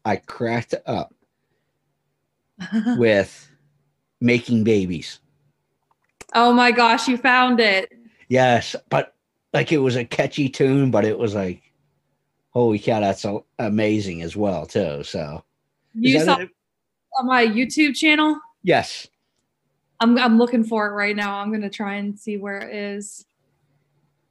I 0.05 0.17
cracked 0.17 0.75
up 0.85 1.13
with 2.97 3.49
making 4.21 4.63
babies. 4.63 5.19
Oh 6.33 6.53
my 6.53 6.71
gosh, 6.71 7.07
you 7.07 7.17
found 7.17 7.59
it. 7.59 7.91
Yes, 8.29 8.75
but 8.89 9.15
like 9.53 9.71
it 9.71 9.77
was 9.77 9.95
a 9.95 10.05
catchy 10.05 10.49
tune, 10.49 10.91
but 10.91 11.05
it 11.05 11.17
was 11.17 11.33
like 11.35 11.61
holy 12.51 12.79
cow, 12.79 12.99
that's 12.99 13.25
amazing 13.59 14.21
as 14.21 14.35
well 14.35 14.65
too. 14.65 15.03
So 15.03 15.43
you 15.93 16.19
saw 16.19 16.39
on 17.19 17.27
my 17.27 17.45
YouTube 17.45 17.95
channel? 17.95 18.39
Yes. 18.63 19.07
I'm 19.99 20.17
I'm 20.17 20.37
looking 20.37 20.63
for 20.63 20.87
it 20.87 20.91
right 20.91 21.15
now. 21.15 21.39
I'm 21.39 21.51
gonna 21.51 21.69
try 21.69 21.95
and 21.95 22.17
see 22.17 22.37
where 22.37 22.59
it 22.59 22.75
is. 22.75 23.25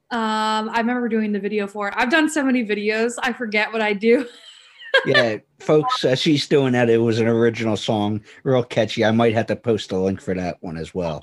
Um, 0.09 0.69
I 0.69 0.77
remember 0.77 1.09
doing 1.09 1.33
the 1.33 1.39
video 1.39 1.67
for 1.67 1.89
it. 1.89 1.93
I've 1.97 2.09
done 2.09 2.29
so 2.29 2.43
many 2.43 2.65
videos, 2.65 3.15
I 3.21 3.33
forget 3.33 3.71
what 3.73 3.81
I 3.81 3.91
do. 3.91 4.25
yeah, 5.05 5.37
folks, 5.59 6.05
uh, 6.05 6.15
she's 6.15 6.47
doing 6.47 6.71
that. 6.73 6.89
It 6.89 6.97
was 6.97 7.19
an 7.19 7.27
original 7.27 7.75
song, 7.75 8.23
real 8.43 8.63
catchy. 8.63 9.03
I 9.03 9.11
might 9.11 9.33
have 9.33 9.47
to 9.47 9.55
post 9.57 9.91
a 9.91 9.97
link 9.97 10.21
for 10.21 10.33
that 10.33 10.57
one 10.61 10.77
as 10.77 10.95
well. 10.95 11.19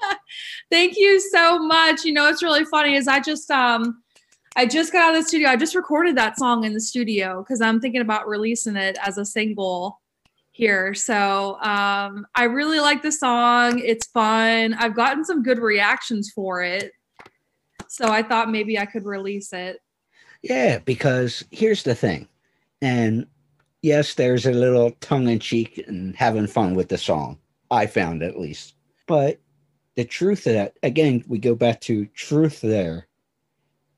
Thank 0.70 0.96
you 0.96 1.18
so 1.32 1.58
much. 1.58 2.04
You 2.04 2.12
know, 2.12 2.28
it's 2.28 2.42
really 2.42 2.64
funny 2.64 2.94
is 2.94 3.08
I 3.08 3.18
just 3.18 3.50
um 3.50 4.02
I 4.54 4.66
just 4.66 4.92
got 4.92 5.10
out 5.10 5.16
of 5.16 5.22
the 5.22 5.28
studio. 5.28 5.48
I 5.48 5.56
just 5.56 5.74
recorded 5.74 6.16
that 6.16 6.38
song 6.38 6.64
in 6.64 6.74
the 6.74 6.80
studio 6.80 7.42
because 7.42 7.60
I'm 7.60 7.80
thinking 7.80 8.02
about 8.02 8.28
releasing 8.28 8.76
it 8.76 8.98
as 9.04 9.18
a 9.18 9.24
single. 9.24 10.01
Here. 10.52 10.94
So 10.94 11.58
um, 11.62 12.26
I 12.34 12.44
really 12.44 12.78
like 12.78 13.02
the 13.02 13.10
song. 13.10 13.80
It's 13.80 14.06
fun. 14.08 14.74
I've 14.74 14.94
gotten 14.94 15.24
some 15.24 15.42
good 15.42 15.58
reactions 15.58 16.30
for 16.30 16.62
it. 16.62 16.92
So 17.88 18.06
I 18.06 18.22
thought 18.22 18.50
maybe 18.50 18.78
I 18.78 18.86
could 18.86 19.04
release 19.04 19.52
it. 19.52 19.78
Yeah, 20.42 20.78
because 20.78 21.44
here's 21.50 21.82
the 21.82 21.94
thing. 21.94 22.28
And 22.80 23.26
yes, 23.82 24.14
there's 24.14 24.46
a 24.46 24.52
little 24.52 24.92
tongue 25.00 25.28
in 25.28 25.38
cheek 25.38 25.82
and 25.86 26.14
having 26.16 26.46
fun 26.46 26.74
with 26.74 26.88
the 26.88 26.98
song. 26.98 27.38
I 27.70 27.86
found 27.86 28.22
at 28.22 28.38
least. 28.38 28.74
But 29.06 29.40
the 29.94 30.04
truth 30.04 30.46
of 30.46 30.54
that, 30.54 30.76
again, 30.82 31.24
we 31.28 31.38
go 31.38 31.54
back 31.54 31.80
to 31.82 32.06
truth 32.06 32.60
there. 32.60 33.08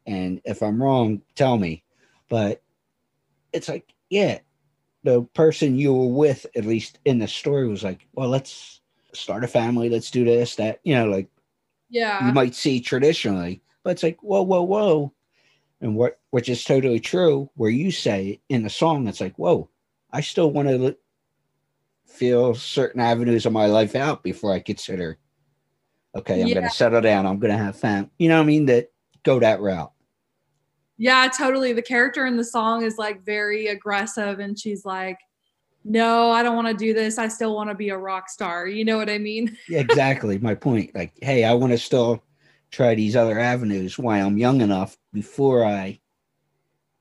And 0.06 0.40
if 0.44 0.62
I'm 0.62 0.82
wrong, 0.82 1.22
tell 1.34 1.56
me. 1.56 1.82
But 2.28 2.62
it's 3.52 3.68
like, 3.68 3.92
yeah, 4.10 4.38
the 5.04 5.22
person 5.34 5.76
you 5.76 5.94
were 5.94 6.08
with, 6.08 6.46
at 6.56 6.64
least 6.64 6.98
in 7.04 7.18
the 7.18 7.28
story, 7.28 7.68
was 7.68 7.84
like, 7.84 8.06
well, 8.14 8.28
let's 8.28 8.80
start 9.12 9.44
a 9.44 9.48
family, 9.48 9.88
let's 9.88 10.10
do 10.10 10.24
this, 10.24 10.56
that, 10.56 10.80
you 10.82 10.94
know, 10.94 11.06
like 11.06 11.28
Yeah. 11.88 12.26
you 12.26 12.32
might 12.32 12.54
see 12.54 12.80
traditionally, 12.80 13.62
but 13.84 13.90
it's 13.90 14.02
like, 14.02 14.18
whoa, 14.22 14.42
whoa, 14.42 14.62
whoa. 14.62 15.12
And 15.80 15.94
what, 15.94 16.18
which 16.30 16.48
is 16.48 16.64
totally 16.64 17.00
true, 17.00 17.50
where 17.54 17.70
you 17.70 17.90
say 17.90 18.40
in 18.48 18.62
the 18.62 18.70
song, 18.70 19.06
it's 19.06 19.20
like, 19.20 19.36
whoa, 19.36 19.68
I 20.10 20.22
still 20.22 20.50
want 20.50 20.68
to 20.68 20.96
feel 22.06 22.54
certain 22.54 23.00
avenues 23.00 23.44
of 23.44 23.52
my 23.52 23.66
life 23.66 23.94
out 23.94 24.22
before 24.22 24.52
I 24.52 24.60
consider, 24.60 25.18
okay, 26.14 26.40
I'm 26.42 26.54
gonna 26.54 26.70
settle 26.70 27.00
down, 27.00 27.26
I'm 27.26 27.38
going 27.38 27.52
to 27.52 27.62
have 27.62 27.76
fam, 27.76 28.10
you 28.18 28.28
know 28.28 28.36
what 28.36 28.44
I 28.44 28.46
mean? 28.46 28.66
That 28.66 28.90
go 29.22 29.40
that 29.40 29.60
route. 29.60 29.92
Yeah, 30.96 31.28
totally. 31.36 31.72
The 31.72 31.82
character 31.82 32.26
in 32.26 32.36
the 32.36 32.44
song 32.44 32.84
is 32.84 32.98
like 32.98 33.24
very 33.24 33.68
aggressive 33.68 34.38
and 34.38 34.58
she's 34.58 34.84
like, 34.84 35.18
no, 35.84 36.30
I 36.30 36.42
don't 36.42 36.56
want 36.56 36.68
to 36.68 36.74
do 36.74 36.94
this. 36.94 37.18
I 37.18 37.28
still 37.28 37.54
want 37.54 37.68
to 37.68 37.74
be 37.74 37.90
a 37.90 37.98
rock 37.98 38.30
star. 38.30 38.66
You 38.66 38.84
know 38.84 38.96
what 38.96 39.10
I 39.10 39.18
mean? 39.18 39.56
Yeah, 39.68 39.80
exactly 39.80 40.38
my 40.38 40.54
point. 40.54 40.94
Like, 40.94 41.12
hey, 41.20 41.44
I 41.44 41.52
want 41.54 41.72
to 41.72 41.78
still 41.78 42.22
try 42.70 42.94
these 42.94 43.16
other 43.16 43.38
avenues 43.38 43.98
while 43.98 44.26
I'm 44.26 44.38
young 44.38 44.60
enough 44.60 44.96
before 45.12 45.64
I 45.64 46.00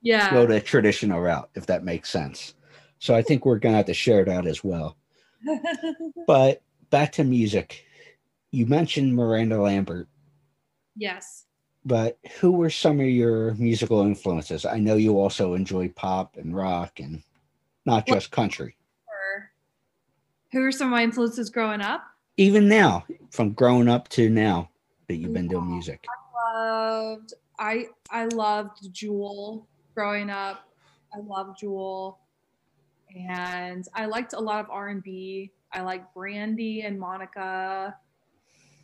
Yeah. 0.01 0.31
go 0.31 0.45
the 0.47 0.59
traditional 0.59 1.21
route, 1.21 1.49
if 1.55 1.65
that 1.67 1.83
makes 1.83 2.09
sense. 2.09 2.55
So 2.99 3.13
I 3.15 3.21
think 3.21 3.45
we're 3.45 3.59
gonna 3.59 3.77
have 3.77 3.85
to 3.87 3.93
share 3.93 4.25
that 4.25 4.45
as 4.45 4.63
well. 4.63 4.97
But 6.27 6.61
back 6.89 7.11
to 7.13 7.23
music. 7.23 7.85
You 8.51 8.65
mentioned 8.65 9.13
Miranda 9.15 9.61
Lambert, 9.61 10.07
yes. 10.95 11.45
But 11.85 12.17
who 12.39 12.51
were 12.51 12.69
some 12.69 12.99
of 12.99 13.07
your 13.07 13.53
musical 13.55 14.01
influences? 14.01 14.65
I 14.65 14.79
know 14.79 14.95
you 14.95 15.19
also 15.19 15.53
enjoy 15.53 15.89
pop 15.89 16.37
and 16.37 16.55
rock 16.55 16.99
and 16.99 17.23
not 17.85 18.07
just 18.07 18.31
country. 18.31 18.75
Who 20.51 20.63
are 20.63 20.71
some 20.71 20.87
of 20.87 20.91
my 20.91 21.03
influences 21.03 21.49
growing 21.49 21.81
up? 21.81 22.03
Even 22.37 22.67
now, 22.67 23.05
from 23.31 23.53
growing 23.53 23.89
up 23.89 24.07
to 24.09 24.29
now 24.29 24.69
that 25.07 25.15
you've 25.15 25.33
been 25.33 25.47
doing 25.47 25.69
music. 25.69 26.05
I 26.07 26.53
loved 26.59 27.33
I 27.59 27.87
I 28.11 28.25
loved 28.25 28.93
Jewel 28.93 29.67
growing 29.95 30.29
up. 30.29 30.67
I 31.13 31.19
loved 31.19 31.59
Jewel. 31.59 32.19
And 33.15 33.87
I 33.93 34.05
liked 34.05 34.33
a 34.33 34.39
lot 34.39 34.63
of 34.63 34.69
R&B. 34.71 35.51
I 35.71 35.81
like 35.81 36.13
Brandy 36.13 36.81
and 36.81 36.99
Monica. 36.99 37.95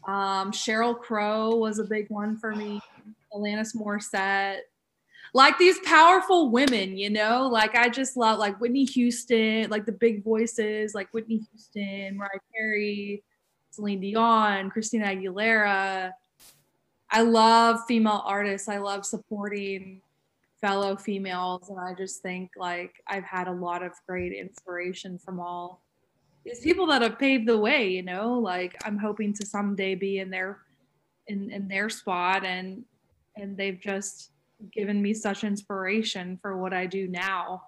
Um, 0.07 0.51
Sheryl 0.51 0.99
Crow 0.99 1.55
was 1.55 1.79
a 1.79 1.83
big 1.83 2.09
one 2.09 2.37
for 2.37 2.55
me. 2.55 2.81
Alanis 3.33 3.75
Morissette. 3.75 4.59
Like 5.33 5.59
these 5.59 5.77
powerful 5.85 6.49
women, 6.49 6.97
you 6.97 7.09
know? 7.09 7.47
Like 7.47 7.75
I 7.75 7.89
just 7.89 8.17
love 8.17 8.39
like 8.39 8.59
Whitney 8.59 8.85
Houston, 8.85 9.69
like 9.69 9.85
the 9.85 9.91
big 9.91 10.23
voices, 10.23 10.95
like 10.95 11.13
Whitney 11.13 11.45
Houston, 11.51 12.17
Mariah 12.17 12.39
Carey, 12.53 13.23
Celine 13.69 13.99
Dion, 13.99 14.71
Christina 14.71 15.07
Aguilera. 15.07 16.11
I 17.11 17.21
love 17.21 17.81
female 17.87 18.23
artists. 18.25 18.67
I 18.67 18.77
love 18.77 19.05
supporting 19.05 20.01
fellow 20.61 20.95
females. 20.95 21.69
And 21.69 21.79
I 21.79 21.93
just 21.93 22.21
think 22.21 22.51
like 22.57 22.95
I've 23.07 23.23
had 23.23 23.47
a 23.47 23.51
lot 23.51 23.83
of 23.83 23.93
great 24.07 24.33
inspiration 24.33 25.17
from 25.17 25.39
all 25.39 25.83
these 26.49 26.61
people 26.61 26.87
that 26.87 27.01
have 27.01 27.19
paved 27.19 27.47
the 27.47 27.57
way, 27.57 27.87
you 27.89 28.01
know, 28.01 28.33
like 28.33 28.75
I'm 28.83 28.97
hoping 28.97 29.33
to 29.33 29.45
someday 29.45 29.95
be 29.95 30.19
in 30.19 30.29
their 30.29 30.59
in, 31.27 31.51
in 31.51 31.67
their 31.67 31.89
spot 31.89 32.43
and 32.43 32.83
and 33.35 33.55
they've 33.55 33.79
just 33.79 34.31
given 34.73 35.01
me 35.01 35.13
such 35.13 35.43
inspiration 35.43 36.39
for 36.41 36.57
what 36.57 36.73
I 36.73 36.85
do 36.85 37.07
now. 37.07 37.63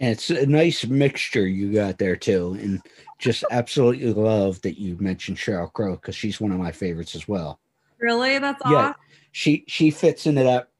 And 0.00 0.12
it's 0.12 0.30
a 0.30 0.46
nice 0.46 0.86
mixture 0.86 1.46
you 1.46 1.74
got 1.74 1.98
there 1.98 2.16
too. 2.16 2.56
And 2.58 2.80
just 3.18 3.44
absolutely 3.50 4.12
love 4.14 4.60
that 4.62 4.80
you 4.80 4.96
mentioned 4.98 5.36
Sheryl 5.36 5.72
Crow 5.72 5.92
because 5.92 6.16
she's 6.16 6.40
one 6.40 6.52
of 6.52 6.58
my 6.58 6.72
favorites 6.72 7.14
as 7.14 7.28
well. 7.28 7.60
Really? 8.00 8.38
That's 8.38 8.62
Yeah. 8.64 8.76
awesome. 8.88 8.94
She 9.32 9.64
she 9.68 9.90
fits 9.90 10.26
into 10.26 10.42
that, 10.42 10.70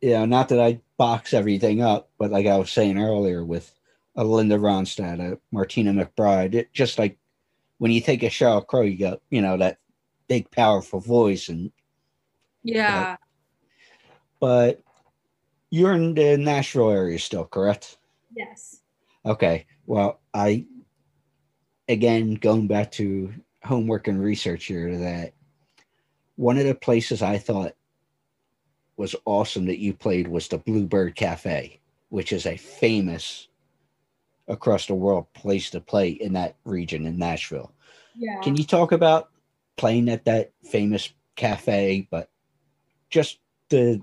you 0.00 0.10
know, 0.10 0.26
not 0.26 0.48
that 0.48 0.60
I 0.60 0.80
box 0.98 1.32
everything 1.32 1.80
up, 1.80 2.10
but 2.18 2.32
like 2.32 2.46
I 2.46 2.58
was 2.58 2.70
saying 2.70 2.98
earlier 2.98 3.44
with 3.44 3.72
a 4.16 4.24
Linda 4.24 4.56
Ronstadt, 4.56 5.20
a 5.20 5.38
Martina 5.52 5.92
McBride, 5.92 6.54
it 6.54 6.72
just 6.72 6.98
like 6.98 7.18
when 7.78 7.90
you 7.90 8.00
think 8.00 8.22
of 8.22 8.32
Sheryl 8.32 8.66
Crow, 8.66 8.82
you 8.82 8.98
got, 8.98 9.20
you 9.30 9.42
know, 9.42 9.56
that 9.58 9.78
big 10.28 10.50
powerful 10.50 11.00
voice 11.00 11.48
and 11.48 11.70
Yeah. 12.62 13.16
but 14.40 14.82
you're 15.70 15.92
in 15.92 16.14
the 16.14 16.36
Nashville 16.38 16.90
area 16.90 17.18
still, 17.18 17.44
correct? 17.44 17.98
Yes. 18.34 18.80
Okay. 19.24 19.66
Well, 19.86 20.20
I 20.32 20.66
again 21.88 22.34
going 22.34 22.66
back 22.66 22.90
to 22.92 23.32
homework 23.62 24.08
and 24.08 24.22
research 24.22 24.64
here 24.64 24.96
that 24.96 25.34
one 26.36 26.58
of 26.58 26.64
the 26.64 26.74
places 26.74 27.22
I 27.22 27.38
thought 27.38 27.74
was 28.96 29.14
awesome 29.24 29.66
that 29.66 29.78
you 29.78 29.92
played 29.92 30.28
was 30.28 30.48
the 30.48 30.58
Bluebird 30.58 31.16
Cafe, 31.16 31.80
which 32.08 32.32
is 32.32 32.46
a 32.46 32.56
famous 32.56 33.48
across 34.48 34.86
the 34.86 34.94
world 34.94 35.32
place 35.34 35.70
to 35.70 35.80
play 35.80 36.10
in 36.10 36.32
that 36.34 36.56
region 36.64 37.06
in 37.06 37.18
Nashville. 37.18 37.72
Yeah. 38.14 38.40
Can 38.42 38.56
you 38.56 38.64
talk 38.64 38.92
about 38.92 39.30
playing 39.76 40.08
at 40.08 40.24
that 40.24 40.52
famous 40.64 41.12
cafe, 41.34 42.08
but 42.10 42.30
just 43.10 43.38
the 43.68 44.00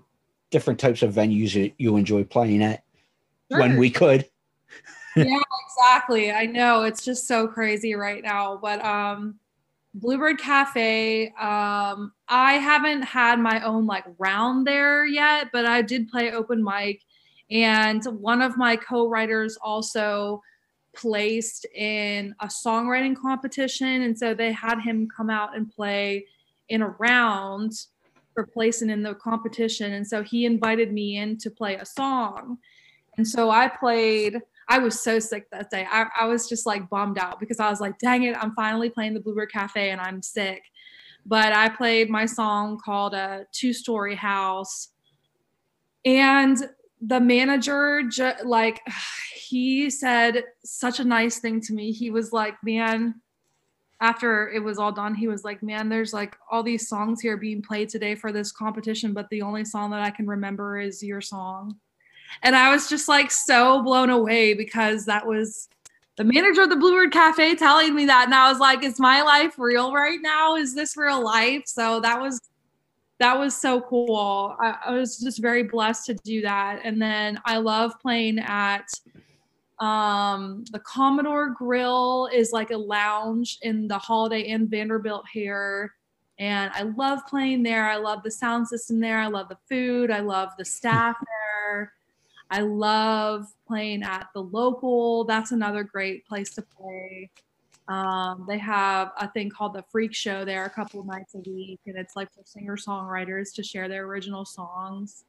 different 0.51 0.79
types 0.79 1.01
of 1.01 1.13
venues 1.13 1.53
that 1.53 1.73
you 1.77 1.97
enjoy 1.97 2.23
playing 2.23 2.61
at 2.61 2.83
when 3.47 3.77
we 3.77 3.89
could? 3.89 4.29
yeah, 5.15 5.39
exactly. 5.67 6.31
I 6.31 6.45
know 6.45 6.83
it's 6.83 7.03
just 7.03 7.27
so 7.27 7.47
crazy 7.47 7.95
right 7.95 8.23
now. 8.23 8.57
But 8.61 8.83
um 8.83 9.39
Bluebird 9.95 10.39
Cafe, 10.39 11.27
um, 11.39 12.13
I 12.27 12.53
haven't 12.53 13.03
had 13.03 13.39
my 13.39 13.63
own 13.63 13.85
like 13.85 14.05
round 14.17 14.65
there 14.65 15.05
yet, 15.05 15.49
but 15.53 15.65
I 15.65 15.83
did 15.83 16.09
play 16.09 16.31
open 16.31 16.63
mic. 16.63 17.03
And 17.53 18.03
one 18.19 18.41
of 18.41 18.57
my 18.57 18.75
co-writers 18.75 19.57
also 19.61 20.41
placed 20.95 21.65
in 21.75 22.33
a 22.39 22.47
songwriting 22.47 23.15
competition. 23.15 24.01
And 24.01 24.17
so 24.17 24.33
they 24.33 24.51
had 24.51 24.81
him 24.81 25.07
come 25.15 25.29
out 25.29 25.55
and 25.55 25.71
play 25.71 26.25
in 26.69 26.81
a 26.81 26.89
round 26.99 27.73
for 28.33 28.47
placing 28.47 28.89
in 28.89 29.03
the 29.03 29.13
competition. 29.13 29.93
And 29.93 30.05
so 30.05 30.23
he 30.23 30.45
invited 30.45 30.91
me 30.91 31.17
in 31.17 31.37
to 31.37 31.51
play 31.51 31.75
a 31.75 31.85
song. 31.85 32.57
And 33.17 33.27
so 33.27 33.51
I 33.51 33.67
played, 33.67 34.39
I 34.67 34.79
was 34.79 34.99
so 34.99 35.19
sick 35.19 35.47
that 35.51 35.69
day. 35.69 35.85
I, 35.89 36.07
I 36.19 36.25
was 36.25 36.49
just 36.49 36.65
like 36.65 36.89
bummed 36.89 37.19
out 37.19 37.39
because 37.39 37.59
I 37.59 37.69
was 37.69 37.79
like, 37.79 37.99
dang 37.99 38.23
it, 38.23 38.35
I'm 38.35 38.55
finally 38.55 38.89
playing 38.89 39.13
the 39.13 39.19
Bluebird 39.19 39.51
Cafe 39.51 39.91
and 39.91 40.01
I'm 40.01 40.23
sick. 40.23 40.63
But 41.23 41.53
I 41.53 41.69
played 41.69 42.09
my 42.09 42.25
song 42.25 42.79
called 42.83 43.13
a 43.13 43.45
two 43.51 43.73
story 43.73 44.15
house. 44.15 44.89
And 46.03 46.57
the 47.05 47.19
manager, 47.19 48.03
ju- 48.03 48.33
like, 48.43 48.81
he 49.35 49.89
said 49.89 50.43
such 50.63 50.99
a 50.99 51.03
nice 51.03 51.39
thing 51.39 51.61
to 51.61 51.73
me. 51.73 51.91
He 51.91 52.09
was 52.09 52.33
like, 52.33 52.55
man, 52.63 53.21
after 53.99 54.49
it 54.49 54.63
was 54.63 54.79
all 54.79 54.91
done, 54.91 55.15
he 55.15 55.27
was 55.27 55.43
like, 55.43 55.63
man, 55.63 55.89
there's 55.89 56.13
like 56.13 56.35
all 56.51 56.63
these 56.63 56.87
songs 56.87 57.21
here 57.21 57.37
being 57.37 57.61
played 57.61 57.89
today 57.89 58.15
for 58.15 58.31
this 58.31 58.51
competition, 58.51 59.13
but 59.13 59.29
the 59.29 59.41
only 59.41 59.63
song 59.63 59.91
that 59.91 60.01
I 60.01 60.11
can 60.11 60.27
remember 60.27 60.79
is 60.79 61.03
your 61.03 61.21
song. 61.21 61.77
And 62.41 62.55
I 62.55 62.71
was 62.71 62.89
just 62.89 63.07
like 63.07 63.31
so 63.31 63.81
blown 63.83 64.09
away 64.09 64.55
because 64.55 65.05
that 65.05 65.25
was 65.25 65.69
the 66.17 66.23
manager 66.23 66.63
of 66.63 66.69
the 66.69 66.75
Bluebird 66.75 67.11
Cafe 67.11 67.55
telling 67.55 67.95
me 67.95 68.05
that. 68.05 68.25
And 68.25 68.35
I 68.35 68.49
was 68.49 68.59
like, 68.59 68.83
is 68.83 68.99
my 68.99 69.21
life 69.21 69.57
real 69.57 69.93
right 69.93 70.19
now? 70.21 70.55
Is 70.55 70.75
this 70.75 70.97
real 70.97 71.23
life? 71.23 71.63
So 71.65 71.99
that 72.01 72.19
was 72.19 72.41
that 73.23 73.39
was 73.39 73.55
so 73.55 73.79
cool. 73.79 74.53
I, 74.59 74.75
I 74.87 74.91
was 74.91 75.17
just 75.17 75.41
very 75.41 75.63
blessed 75.63 76.07
to 76.07 76.13
do 76.13 76.41
that. 76.41 76.81
And 76.83 77.01
then 77.01 77.39
I 77.45 77.55
love 77.55 77.93
playing 78.01 78.39
at 78.39 78.85
um 79.79 80.65
the 80.71 80.79
Commodore 80.79 81.51
Grill 81.51 82.27
is 82.33 82.51
like 82.51 82.71
a 82.71 82.77
lounge 82.77 83.59
in 83.61 83.87
the 83.87 83.97
Holiday 83.97 84.41
Inn 84.41 84.67
Vanderbilt 84.67 85.23
here. 85.31 85.93
And 86.37 86.69
I 86.73 86.81
love 86.81 87.21
playing 87.25 87.63
there. 87.63 87.89
I 87.89 87.95
love 87.95 88.23
the 88.23 88.31
sound 88.31 88.67
system 88.67 88.99
there. 88.99 89.19
I 89.19 89.27
love 89.27 89.47
the 89.47 89.57
food. 89.69 90.11
I 90.11 90.19
love 90.19 90.49
the 90.57 90.65
staff 90.65 91.15
there. 91.25 91.93
I 92.51 92.59
love 92.59 93.47
playing 93.65 94.03
at 94.03 94.27
the 94.33 94.43
local. 94.43 95.23
That's 95.23 95.53
another 95.53 95.83
great 95.83 96.25
place 96.27 96.53
to 96.55 96.61
play. 96.61 97.31
Um, 97.87 98.45
they 98.47 98.57
have 98.59 99.11
a 99.17 99.29
thing 99.29 99.49
called 99.49 99.73
the 99.73 99.83
Freak 99.91 100.13
Show 100.13 100.45
there 100.45 100.65
a 100.65 100.69
couple 100.69 101.03
nights 101.03 101.35
a 101.35 101.39
week, 101.49 101.81
and 101.85 101.97
it's 101.97 102.15
like 102.15 102.33
for 102.33 102.41
singer 102.45 102.77
songwriters 102.77 103.53
to 103.55 103.63
share 103.63 103.89
their 103.89 104.05
original 104.05 104.45
songs. 104.45 105.25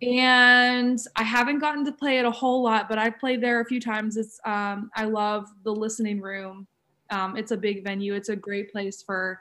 And 0.00 0.98
I 1.16 1.24
haven't 1.24 1.58
gotten 1.58 1.84
to 1.84 1.92
play 1.92 2.18
it 2.18 2.24
a 2.24 2.30
whole 2.30 2.62
lot, 2.62 2.88
but 2.88 2.98
I've 2.98 3.18
played 3.18 3.42
there 3.42 3.60
a 3.60 3.64
few 3.64 3.80
times. 3.80 4.16
It's 4.16 4.40
um, 4.44 4.90
I 4.94 5.04
love 5.04 5.46
the 5.64 5.72
listening 5.72 6.20
room. 6.20 6.66
Um, 7.10 7.36
it's 7.36 7.50
a 7.50 7.56
big 7.56 7.84
venue. 7.84 8.14
It's 8.14 8.28
a 8.28 8.36
great 8.36 8.70
place 8.70 9.02
for 9.02 9.40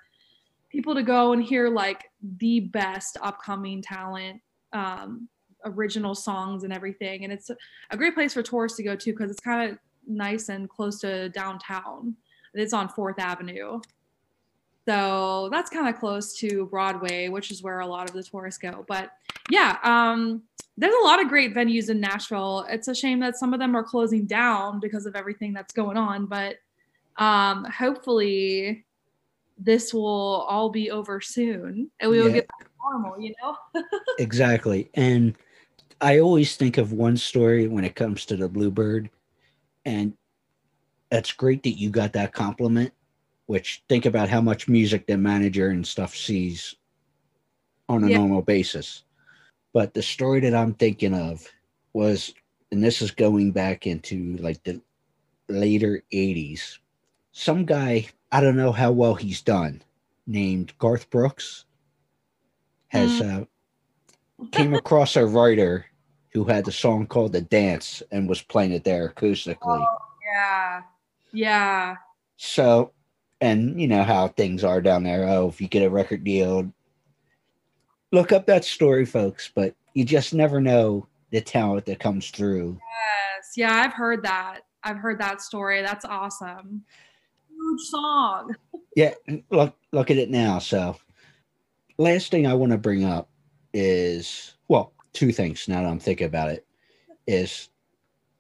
people 0.70 0.96
to 0.96 1.04
go 1.04 1.34
and 1.34 1.44
hear 1.44 1.70
like 1.70 2.06
the 2.40 2.62
best 2.62 3.18
upcoming 3.22 3.82
talent, 3.82 4.42
um, 4.74 5.30
original 5.64 6.16
songs 6.16 6.64
and 6.64 6.74
everything. 6.74 7.24
And 7.24 7.32
it's 7.32 7.52
a 7.92 7.98
great 7.98 8.16
place 8.16 8.34
for 8.34 8.42
tourists 8.42 8.78
to 8.78 8.84
go 8.84 8.96
to 8.96 9.12
because 9.12 9.32
it's 9.32 9.40
kind 9.40 9.72
of 9.72 9.78
nice 10.08 10.50
and 10.50 10.70
close 10.70 11.00
to 11.02 11.30
downtown. 11.30 12.16
It's 12.54 12.74
on 12.74 12.90
Fourth 12.90 13.20
Avenue. 13.20 13.82
So 14.88 15.50
that's 15.52 15.70
kind 15.70 15.88
of 15.94 16.00
close 16.00 16.34
to 16.38 16.66
Broadway, 16.68 17.28
which 17.28 17.52
is 17.52 17.62
where 17.62 17.82
a 17.82 17.86
lot 17.86 18.08
of 18.10 18.16
the 18.16 18.24
tourists 18.24 18.58
go. 18.58 18.86
But 18.88 19.12
yeah, 19.50 19.78
um, 19.84 20.44
there's 20.78 20.96
a 21.02 21.06
lot 21.06 21.22
of 21.22 21.28
great 21.28 21.54
venues 21.54 21.90
in 21.90 22.00
Nashville. 22.00 22.66
It's 22.70 22.88
a 22.88 22.96
shame 22.96 23.20
that 23.20 23.36
some 23.36 23.54
of 23.54 23.60
them 23.60 23.76
are 23.76 23.84
closing 23.84 24.26
down 24.26 24.80
because 24.80 25.06
of 25.06 25.16
everything 25.16 25.52
that's 25.52 25.74
going 25.74 25.98
on, 25.98 26.26
but 26.26 26.56
um, 27.18 27.66
hopefully 27.66 28.86
this 29.58 29.94
will 29.94 30.46
all 30.48 30.70
be 30.70 30.92
over 30.92 31.20
soon 31.20 31.90
and 32.00 32.12
we 32.12 32.20
will 32.20 32.28
Yeah. 32.28 32.34
get 32.36 32.48
back 32.48 32.60
to 32.60 32.70
normal, 32.82 33.20
you 33.20 33.34
know? 33.42 33.58
Exactly. 34.20 34.90
And 34.94 35.36
I 36.00 36.20
always 36.20 36.56
think 36.56 36.78
of 36.78 36.94
one 36.94 37.18
story 37.18 37.68
when 37.68 37.84
it 37.84 37.96
comes 37.96 38.26
to 38.28 38.38
the 38.38 38.48
Bluebird. 38.48 39.10
And 39.88 40.18
that's 41.10 41.32
great 41.32 41.64
that 41.64 41.80
you 41.80 41.90
got 41.90 42.12
that 42.14 42.34
compliment, 42.34 42.92
which 43.46 43.84
think 43.88 44.06
about 44.06 44.28
how 44.28 44.42
much 44.42 44.68
music 44.68 45.08
the 45.08 45.18
manager 45.18 45.70
and 45.70 45.88
stuff 45.88 46.14
sees 46.14 46.76
on 47.88 48.04
a 48.04 48.10
Yeah. 48.10 48.18
normal 48.18 48.42
basis. 48.42 49.06
But 49.74 49.94
the 49.94 50.04
story 50.04 50.42
that 50.42 50.54
I'm 50.54 50.74
thinking 50.74 51.14
of 51.14 51.48
was, 51.94 52.34
and 52.70 52.84
this 52.84 53.02
is 53.02 53.12
going 53.12 53.54
back 53.54 53.88
into 53.88 54.36
like 54.38 54.62
the 54.64 54.82
later 55.48 56.04
80s, 56.12 56.80
some 57.32 57.64
guy, 57.64 58.08
I 58.30 58.42
don't 58.42 58.58
know 58.58 58.74
how 58.74 58.92
well 58.92 59.16
he's 59.16 59.42
done, 59.42 59.82
named 60.26 60.74
Garth 60.80 61.10
Brooks 61.10 61.64
has 62.90 63.22
uh, 63.22 63.46
came 64.52 64.74
across 64.74 65.16
a 65.16 65.26
writer 65.26 65.86
who 66.34 66.44
had 66.44 66.68
a 66.68 66.72
song 66.72 67.08
called 67.08 67.34
"The 67.34 67.42
Dance" 67.42 68.04
and 68.12 68.30
was 68.30 68.42
playing 68.42 68.72
it 68.72 68.84
there 68.84 69.10
acoustically. 69.10 69.58
Oh, 69.64 69.98
yeah. 70.34 70.82
Yeah. 71.34 71.96
So, 72.38 72.92
and 73.42 73.80
you 73.80 73.88
know 73.88 74.04
how 74.04 74.30
things 74.30 74.64
are 74.64 74.82
down 74.82 75.04
there. 75.04 75.28
Oh, 75.28 75.48
if 75.48 75.62
you 75.62 75.68
get 75.68 75.86
a 75.86 75.90
record 75.90 76.24
deal, 76.24 76.72
look 78.12 78.32
up 78.32 78.46
that 78.48 78.66
story, 78.66 79.06
folks. 79.06 79.50
But 79.54 79.76
you 79.94 80.06
just 80.06 80.34
never 80.34 80.62
know 80.62 81.08
the 81.32 81.42
talent 81.42 81.86
that 81.86 82.00
comes 82.00 82.30
through. 82.30 82.80
Yes. 82.80 83.54
Yeah, 83.56 83.74
I've 83.74 83.94
heard 83.94 84.24
that. 84.24 84.62
I've 84.84 84.98
heard 84.98 85.20
that 85.20 85.42
story. 85.42 85.82
That's 85.82 86.06
awesome. 86.06 86.84
Huge 87.50 87.82
song. 87.90 88.56
Yeah, 88.96 89.14
look 89.52 89.76
look 89.92 90.10
at 90.10 90.18
it 90.18 90.32
now. 90.32 90.58
So, 90.58 90.98
last 92.00 92.32
thing 92.32 92.48
I 92.48 92.56
want 92.56 92.72
to 92.72 92.80
bring 92.80 93.04
up 93.04 93.30
is 93.72 94.56
two 95.18 95.32
things. 95.32 95.68
Now 95.68 95.82
that 95.82 95.90
I'm 95.90 96.00
thinking 96.00 96.28
about 96.28 96.50
it, 96.50 96.66
is 97.26 97.70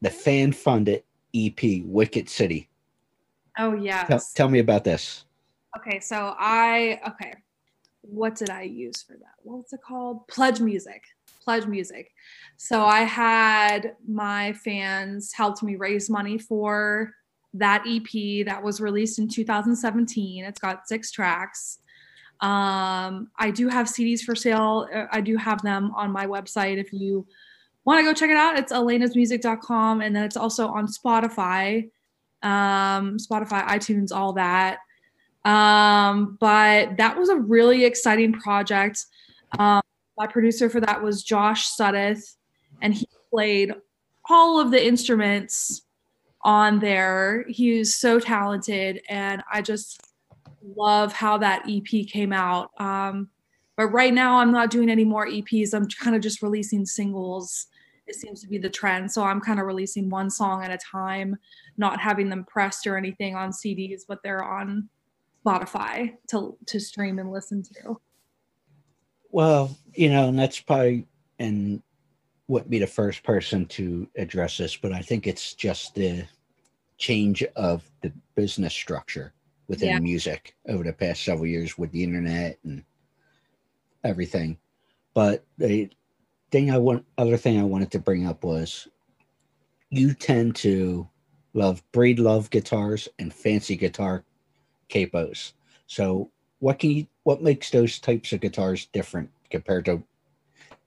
the 0.01 0.11
fan-funded 0.11 1.03
EP 1.35 1.83
"Wicked 1.83 2.29
City." 2.29 2.69
Oh 3.57 3.73
yes. 3.73 4.07
Tell, 4.07 4.21
tell 4.35 4.49
me 4.49 4.59
about 4.59 4.83
this. 4.83 5.25
Okay, 5.77 5.99
so 5.99 6.35
I 6.37 6.99
okay. 7.07 7.33
What 8.01 8.35
did 8.35 8.51
I 8.51 8.61
use 8.61 9.01
for 9.01 9.13
that? 9.13 9.35
What's 9.41 9.73
it 9.73 9.81
called? 9.85 10.27
Pledge 10.27 10.61
music. 10.61 11.03
Pledge 11.43 11.65
music. 11.65 12.11
So 12.57 12.85
I 12.85 13.01
had 13.01 13.95
my 14.07 14.53
fans 14.53 15.33
helped 15.33 15.63
me 15.63 15.75
raise 15.75 16.09
money 16.09 16.37
for 16.37 17.11
that 17.55 17.83
EP 17.87 18.45
that 18.45 18.61
was 18.61 18.79
released 18.79 19.17
in 19.17 19.27
2017. 19.27 20.45
It's 20.45 20.59
got 20.59 20.87
six 20.87 21.11
tracks. 21.11 21.79
Um, 22.41 23.29
I 23.37 23.51
do 23.51 23.67
have 23.67 23.87
CDs 23.87 24.21
for 24.21 24.35
sale. 24.35 24.87
Uh, 24.93 25.05
I 25.11 25.21
do 25.21 25.37
have 25.37 25.61
them 25.61 25.91
on 25.95 26.11
my 26.11 26.27
website 26.27 26.77
if 26.77 26.93
you 26.93 27.25
want 27.85 27.99
to 27.99 28.03
go 28.03 28.13
check 28.13 28.29
it 28.29 28.37
out. 28.37 28.59
It's 28.59 28.71
elenasmusic.com 28.71 30.01
and 30.01 30.15
then 30.15 30.23
it's 30.23 30.37
also 30.37 30.67
on 30.67 30.87
Spotify, 30.87 31.89
um, 32.43 33.17
Spotify, 33.17 33.65
iTunes, 33.67 34.11
all 34.11 34.33
that. 34.33 34.79
Um, 35.45 36.37
but 36.39 36.97
that 36.97 37.17
was 37.17 37.29
a 37.29 37.37
really 37.37 37.85
exciting 37.85 38.33
project. 38.33 39.05
Um, 39.57 39.81
my 40.17 40.27
producer 40.27 40.69
for 40.69 40.81
that 40.81 41.01
was 41.01 41.23
Josh 41.23 41.71
Suddeth, 41.71 42.35
and 42.81 42.93
he 42.93 43.07
played 43.31 43.73
all 44.29 44.59
of 44.59 44.71
the 44.71 44.85
instruments 44.85 45.83
on 46.41 46.79
there. 46.79 47.45
He 47.47 47.79
was 47.79 47.95
so 47.95 48.19
talented, 48.19 49.01
and 49.07 49.41
I 49.51 49.61
just 49.61 50.01
love 50.75 51.13
how 51.13 51.37
that 51.37 51.63
EP 51.69 52.07
came 52.07 52.33
out. 52.33 52.71
Um, 52.79 53.29
but 53.75 53.87
right 53.87 54.13
now, 54.13 54.39
I'm 54.39 54.51
not 54.51 54.71
doing 54.71 54.89
any 54.89 55.05
more 55.05 55.27
EPs. 55.27 55.73
I'm 55.73 55.87
kind 55.87 56.15
of 56.15 56.21
just 56.21 56.41
releasing 56.41 56.85
singles. 56.85 57.67
It 58.07 58.15
seems 58.15 58.41
to 58.41 58.47
be 58.47 58.57
the 58.57 58.69
trend. 58.69 59.11
So 59.11 59.23
I'm 59.23 59.39
kind 59.39 59.59
of 59.59 59.65
releasing 59.65 60.09
one 60.09 60.29
song 60.29 60.63
at 60.63 60.71
a 60.71 60.77
time, 60.77 61.37
not 61.77 61.99
having 61.99 62.29
them 62.29 62.43
pressed 62.45 62.87
or 62.87 62.97
anything 62.97 63.35
on 63.35 63.51
CDs, 63.51 64.01
but 64.07 64.23
they're 64.23 64.43
on 64.43 64.89
Spotify 65.45 66.15
to 66.29 66.57
to 66.65 66.79
stream 66.79 67.19
and 67.19 67.31
listen 67.31 67.63
to. 67.63 67.99
Well, 69.31 69.77
you 69.93 70.09
know, 70.09 70.29
and 70.29 70.39
that's 70.39 70.59
probably 70.59 71.05
and 71.39 71.81
wouldn't 72.47 72.71
be 72.71 72.79
the 72.79 72.87
first 72.87 73.23
person 73.23 73.65
to 73.67 74.07
address 74.17 74.57
this, 74.57 74.75
but 74.75 74.93
I 74.93 75.01
think 75.01 75.27
it's 75.27 75.53
just 75.53 75.95
the 75.95 76.25
change 76.97 77.43
of 77.55 77.89
the 78.01 78.11
business 78.35 78.73
structure 78.73 79.33
within 79.67 79.89
Yeah. 79.89 79.99
music 79.99 80.55
over 80.67 80.83
the 80.83 80.93
past 80.93 81.23
several 81.23 81.47
years 81.47 81.77
with 81.77 81.91
the 81.91 82.03
internet 82.03 82.57
and 82.63 82.83
everything. 84.03 84.57
But 85.13 85.45
the 85.57 85.89
thing 86.51 86.71
I 86.71 86.77
want, 86.77 87.05
other 87.17 87.37
thing 87.37 87.59
I 87.59 87.63
wanted 87.63 87.91
to 87.91 87.99
bring 87.99 88.25
up 88.25 88.43
was 88.43 88.87
you 89.89 90.13
tend 90.13 90.55
to 90.57 91.07
love 91.53 91.83
Breedlove 91.91 92.49
guitars 92.49 93.07
and 93.19 93.33
fancy 93.33 93.75
guitar 93.75 94.23
capos. 94.89 95.53
So 95.87 96.31
what 96.59 96.79
can 96.79 96.91
you 96.91 97.07
what 97.23 97.41
makes 97.41 97.69
those 97.69 97.99
types 97.99 98.31
of 98.33 98.41
guitars 98.41 98.85
different 98.87 99.29
compared 99.49 99.85
to 99.85 100.03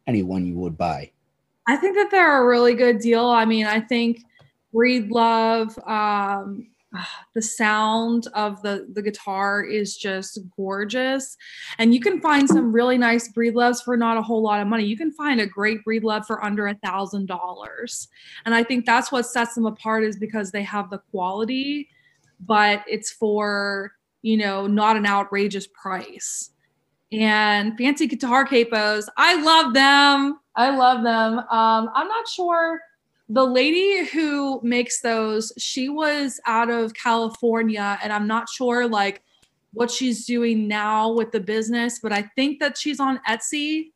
any 0.06 0.22
one 0.22 0.46
you 0.46 0.54
would 0.54 0.76
buy? 0.78 1.10
I 1.66 1.76
think 1.76 1.96
that 1.96 2.10
they're 2.10 2.42
a 2.42 2.46
really 2.46 2.74
good 2.74 2.98
deal. 2.98 3.26
I 3.26 3.44
mean, 3.44 3.66
I 3.66 3.80
think 3.80 4.22
Breedlove, 4.74 5.76
um, 5.88 6.68
the 7.34 7.42
sound 7.42 8.26
of 8.34 8.60
the 8.62 8.86
the 8.92 9.02
guitar 9.02 9.62
is 9.62 9.96
just 9.96 10.38
gorgeous, 10.56 11.36
and 11.78 11.94
you 11.94 12.00
can 12.00 12.20
find 12.20 12.48
some 12.48 12.72
really 12.72 12.98
nice 12.98 13.32
Breedloves 13.32 13.82
for 13.84 13.96
not 13.96 14.16
a 14.16 14.22
whole 14.22 14.42
lot 14.42 14.60
of 14.60 14.68
money. 14.68 14.84
You 14.84 14.96
can 14.96 15.12
find 15.12 15.40
a 15.40 15.46
great 15.46 15.84
Breedlove 15.86 16.26
for 16.26 16.44
under 16.44 16.68
a 16.68 16.74
thousand 16.84 17.26
dollars, 17.26 18.08
and 18.44 18.54
I 18.54 18.62
think 18.62 18.86
that's 18.86 19.12
what 19.12 19.26
sets 19.26 19.54
them 19.54 19.66
apart 19.66 20.04
is 20.04 20.16
because 20.18 20.50
they 20.50 20.62
have 20.62 20.90
the 20.90 20.98
quality, 21.10 21.88
but 22.40 22.84
it's 22.88 23.10
for 23.10 23.92
you 24.22 24.36
know 24.36 24.66
not 24.66 24.96
an 24.96 25.06
outrageous 25.06 25.66
price 25.68 26.50
and 27.12 27.76
fancy 27.76 28.06
guitar 28.06 28.46
capos. 28.46 29.06
I 29.16 29.40
love 29.42 29.74
them. 29.74 30.38
I 30.56 30.76
love 30.76 31.02
them. 31.02 31.38
Um, 31.38 31.90
I'm 31.94 32.08
not 32.08 32.28
sure. 32.28 32.80
The 33.32 33.44
lady 33.44 34.06
who 34.06 34.60
makes 34.64 35.00
those, 35.00 35.52
she 35.56 35.88
was 35.88 36.40
out 36.46 36.68
of 36.68 36.94
California, 36.94 37.96
and 38.02 38.12
I'm 38.12 38.26
not 38.26 38.48
sure 38.48 38.88
like 38.88 39.22
what 39.72 39.88
she's 39.88 40.26
doing 40.26 40.66
now 40.66 41.12
with 41.12 41.30
the 41.30 41.38
business, 41.38 42.00
but 42.02 42.12
I 42.12 42.22
think 42.34 42.58
that 42.58 42.76
she's 42.76 42.98
on 42.98 43.20
Etsy. 43.28 43.92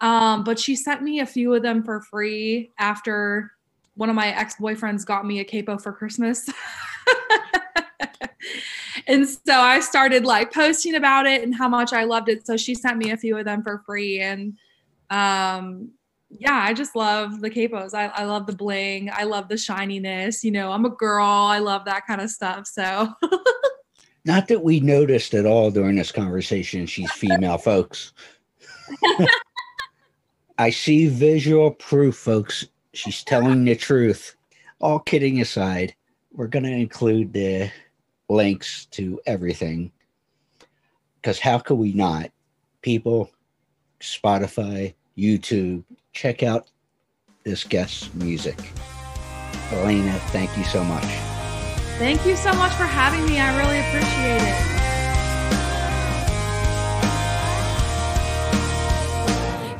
Um, 0.00 0.44
but 0.44 0.58
she 0.58 0.76
sent 0.76 1.02
me 1.02 1.20
a 1.20 1.26
few 1.26 1.52
of 1.54 1.62
them 1.62 1.84
for 1.84 2.00
free 2.00 2.72
after 2.78 3.52
one 3.96 4.08
of 4.08 4.16
my 4.16 4.28
ex-boyfriends 4.28 5.04
got 5.04 5.26
me 5.26 5.40
a 5.40 5.44
capo 5.44 5.76
for 5.76 5.92
Christmas. 5.92 6.48
and 9.06 9.28
so 9.28 9.60
I 9.60 9.80
started 9.80 10.24
like 10.24 10.54
posting 10.54 10.94
about 10.94 11.26
it 11.26 11.42
and 11.42 11.54
how 11.54 11.68
much 11.68 11.92
I 11.92 12.04
loved 12.04 12.30
it. 12.30 12.46
So 12.46 12.56
she 12.56 12.74
sent 12.74 12.96
me 12.96 13.10
a 13.10 13.16
few 13.18 13.36
of 13.36 13.44
them 13.44 13.62
for 13.62 13.82
free. 13.84 14.20
And 14.20 14.56
um, 15.10 15.90
yeah, 16.30 16.64
I 16.64 16.72
just 16.72 16.94
love 16.94 17.40
the 17.40 17.50
capos. 17.50 17.94
I, 17.94 18.06
I 18.06 18.24
love 18.24 18.46
the 18.46 18.54
bling. 18.54 19.10
I 19.12 19.24
love 19.24 19.48
the 19.48 19.56
shininess. 19.56 20.44
You 20.44 20.52
know, 20.52 20.72
I'm 20.72 20.84
a 20.84 20.90
girl. 20.90 21.26
I 21.26 21.58
love 21.58 21.84
that 21.86 22.06
kind 22.06 22.20
of 22.20 22.30
stuff. 22.30 22.66
So 22.66 23.08
Not 24.24 24.48
that 24.48 24.62
we 24.62 24.80
noticed 24.80 25.34
at 25.34 25.46
all 25.46 25.70
during 25.70 25.96
this 25.96 26.12
conversation 26.12 26.86
she's 26.86 27.10
female, 27.12 27.58
folks. 27.58 28.12
I 30.58 30.70
see 30.70 31.08
visual 31.08 31.70
proof, 31.70 32.16
folks. 32.16 32.66
She's 32.92 33.24
telling 33.24 33.64
the 33.64 33.76
truth. 33.76 34.36
All 34.80 34.98
kidding 34.98 35.40
aside, 35.40 35.94
we're 36.32 36.48
going 36.48 36.64
to 36.64 36.70
include 36.70 37.32
the 37.32 37.70
links 38.28 38.86
to 38.86 39.20
everything. 39.26 39.90
Because 41.16 41.38
how 41.38 41.58
could 41.58 41.76
we 41.76 41.92
not? 41.92 42.30
People, 42.82 43.30
Spotify, 44.00 44.94
YouTube, 45.16 45.84
check 46.12 46.42
out 46.42 46.66
this 47.44 47.64
guest's 47.64 48.12
music. 48.14 48.58
Elena, 49.72 50.18
thank 50.28 50.56
you 50.56 50.64
so 50.64 50.82
much. 50.84 51.04
Thank 51.98 52.24
you 52.26 52.36
so 52.36 52.52
much 52.54 52.72
for 52.72 52.84
having 52.84 53.24
me. 53.26 53.38
I 53.38 53.56
really 53.56 53.78
appreciate 53.78 54.42
it. 54.42 54.80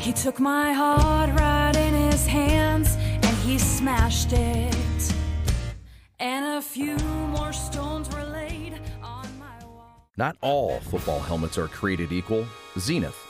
He 0.01 0.12
took 0.12 0.40
my 0.40 0.73
heart 0.73 1.31
right 1.38 1.77
in 1.77 1.95
his 2.11 2.27
hands 2.27 2.97
and 2.99 3.37
he 3.38 3.59
smashed 3.59 4.33
it. 4.33 5.14
And 6.19 6.59
a 6.59 6.62
few 6.62 6.97
more 7.29 7.53
stones 7.53 8.09
were 8.14 8.25
laid 8.25 8.81
on 9.03 9.27
my 9.38 9.64
wall. 9.64 10.09
Not 10.16 10.37
all 10.40 10.81
football 10.81 11.21
helmets 11.21 11.57
are 11.59 11.69
created 11.69 12.12
equal. 12.12 12.47
Xenith 12.75 13.30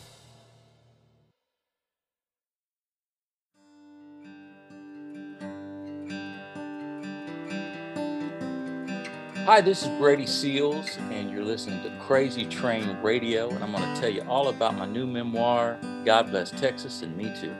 Hi, 9.45 9.59
this 9.59 9.81
is 9.81 9.89
Brady 9.97 10.27
Seals, 10.27 10.97
and 11.09 11.31
you're 11.31 11.43
listening 11.43 11.81
to 11.81 11.89
Crazy 11.99 12.45
Train 12.45 12.95
Radio, 13.01 13.49
and 13.49 13.63
I'm 13.63 13.71
going 13.71 13.91
to 13.91 13.99
tell 13.99 14.09
you 14.09 14.21
all 14.29 14.49
about 14.49 14.77
my 14.77 14.85
new 14.85 15.07
memoir, 15.07 15.79
God 16.05 16.29
Bless 16.29 16.51
Texas 16.51 17.01
and 17.01 17.17
Me 17.17 17.33
Too. 17.41 17.51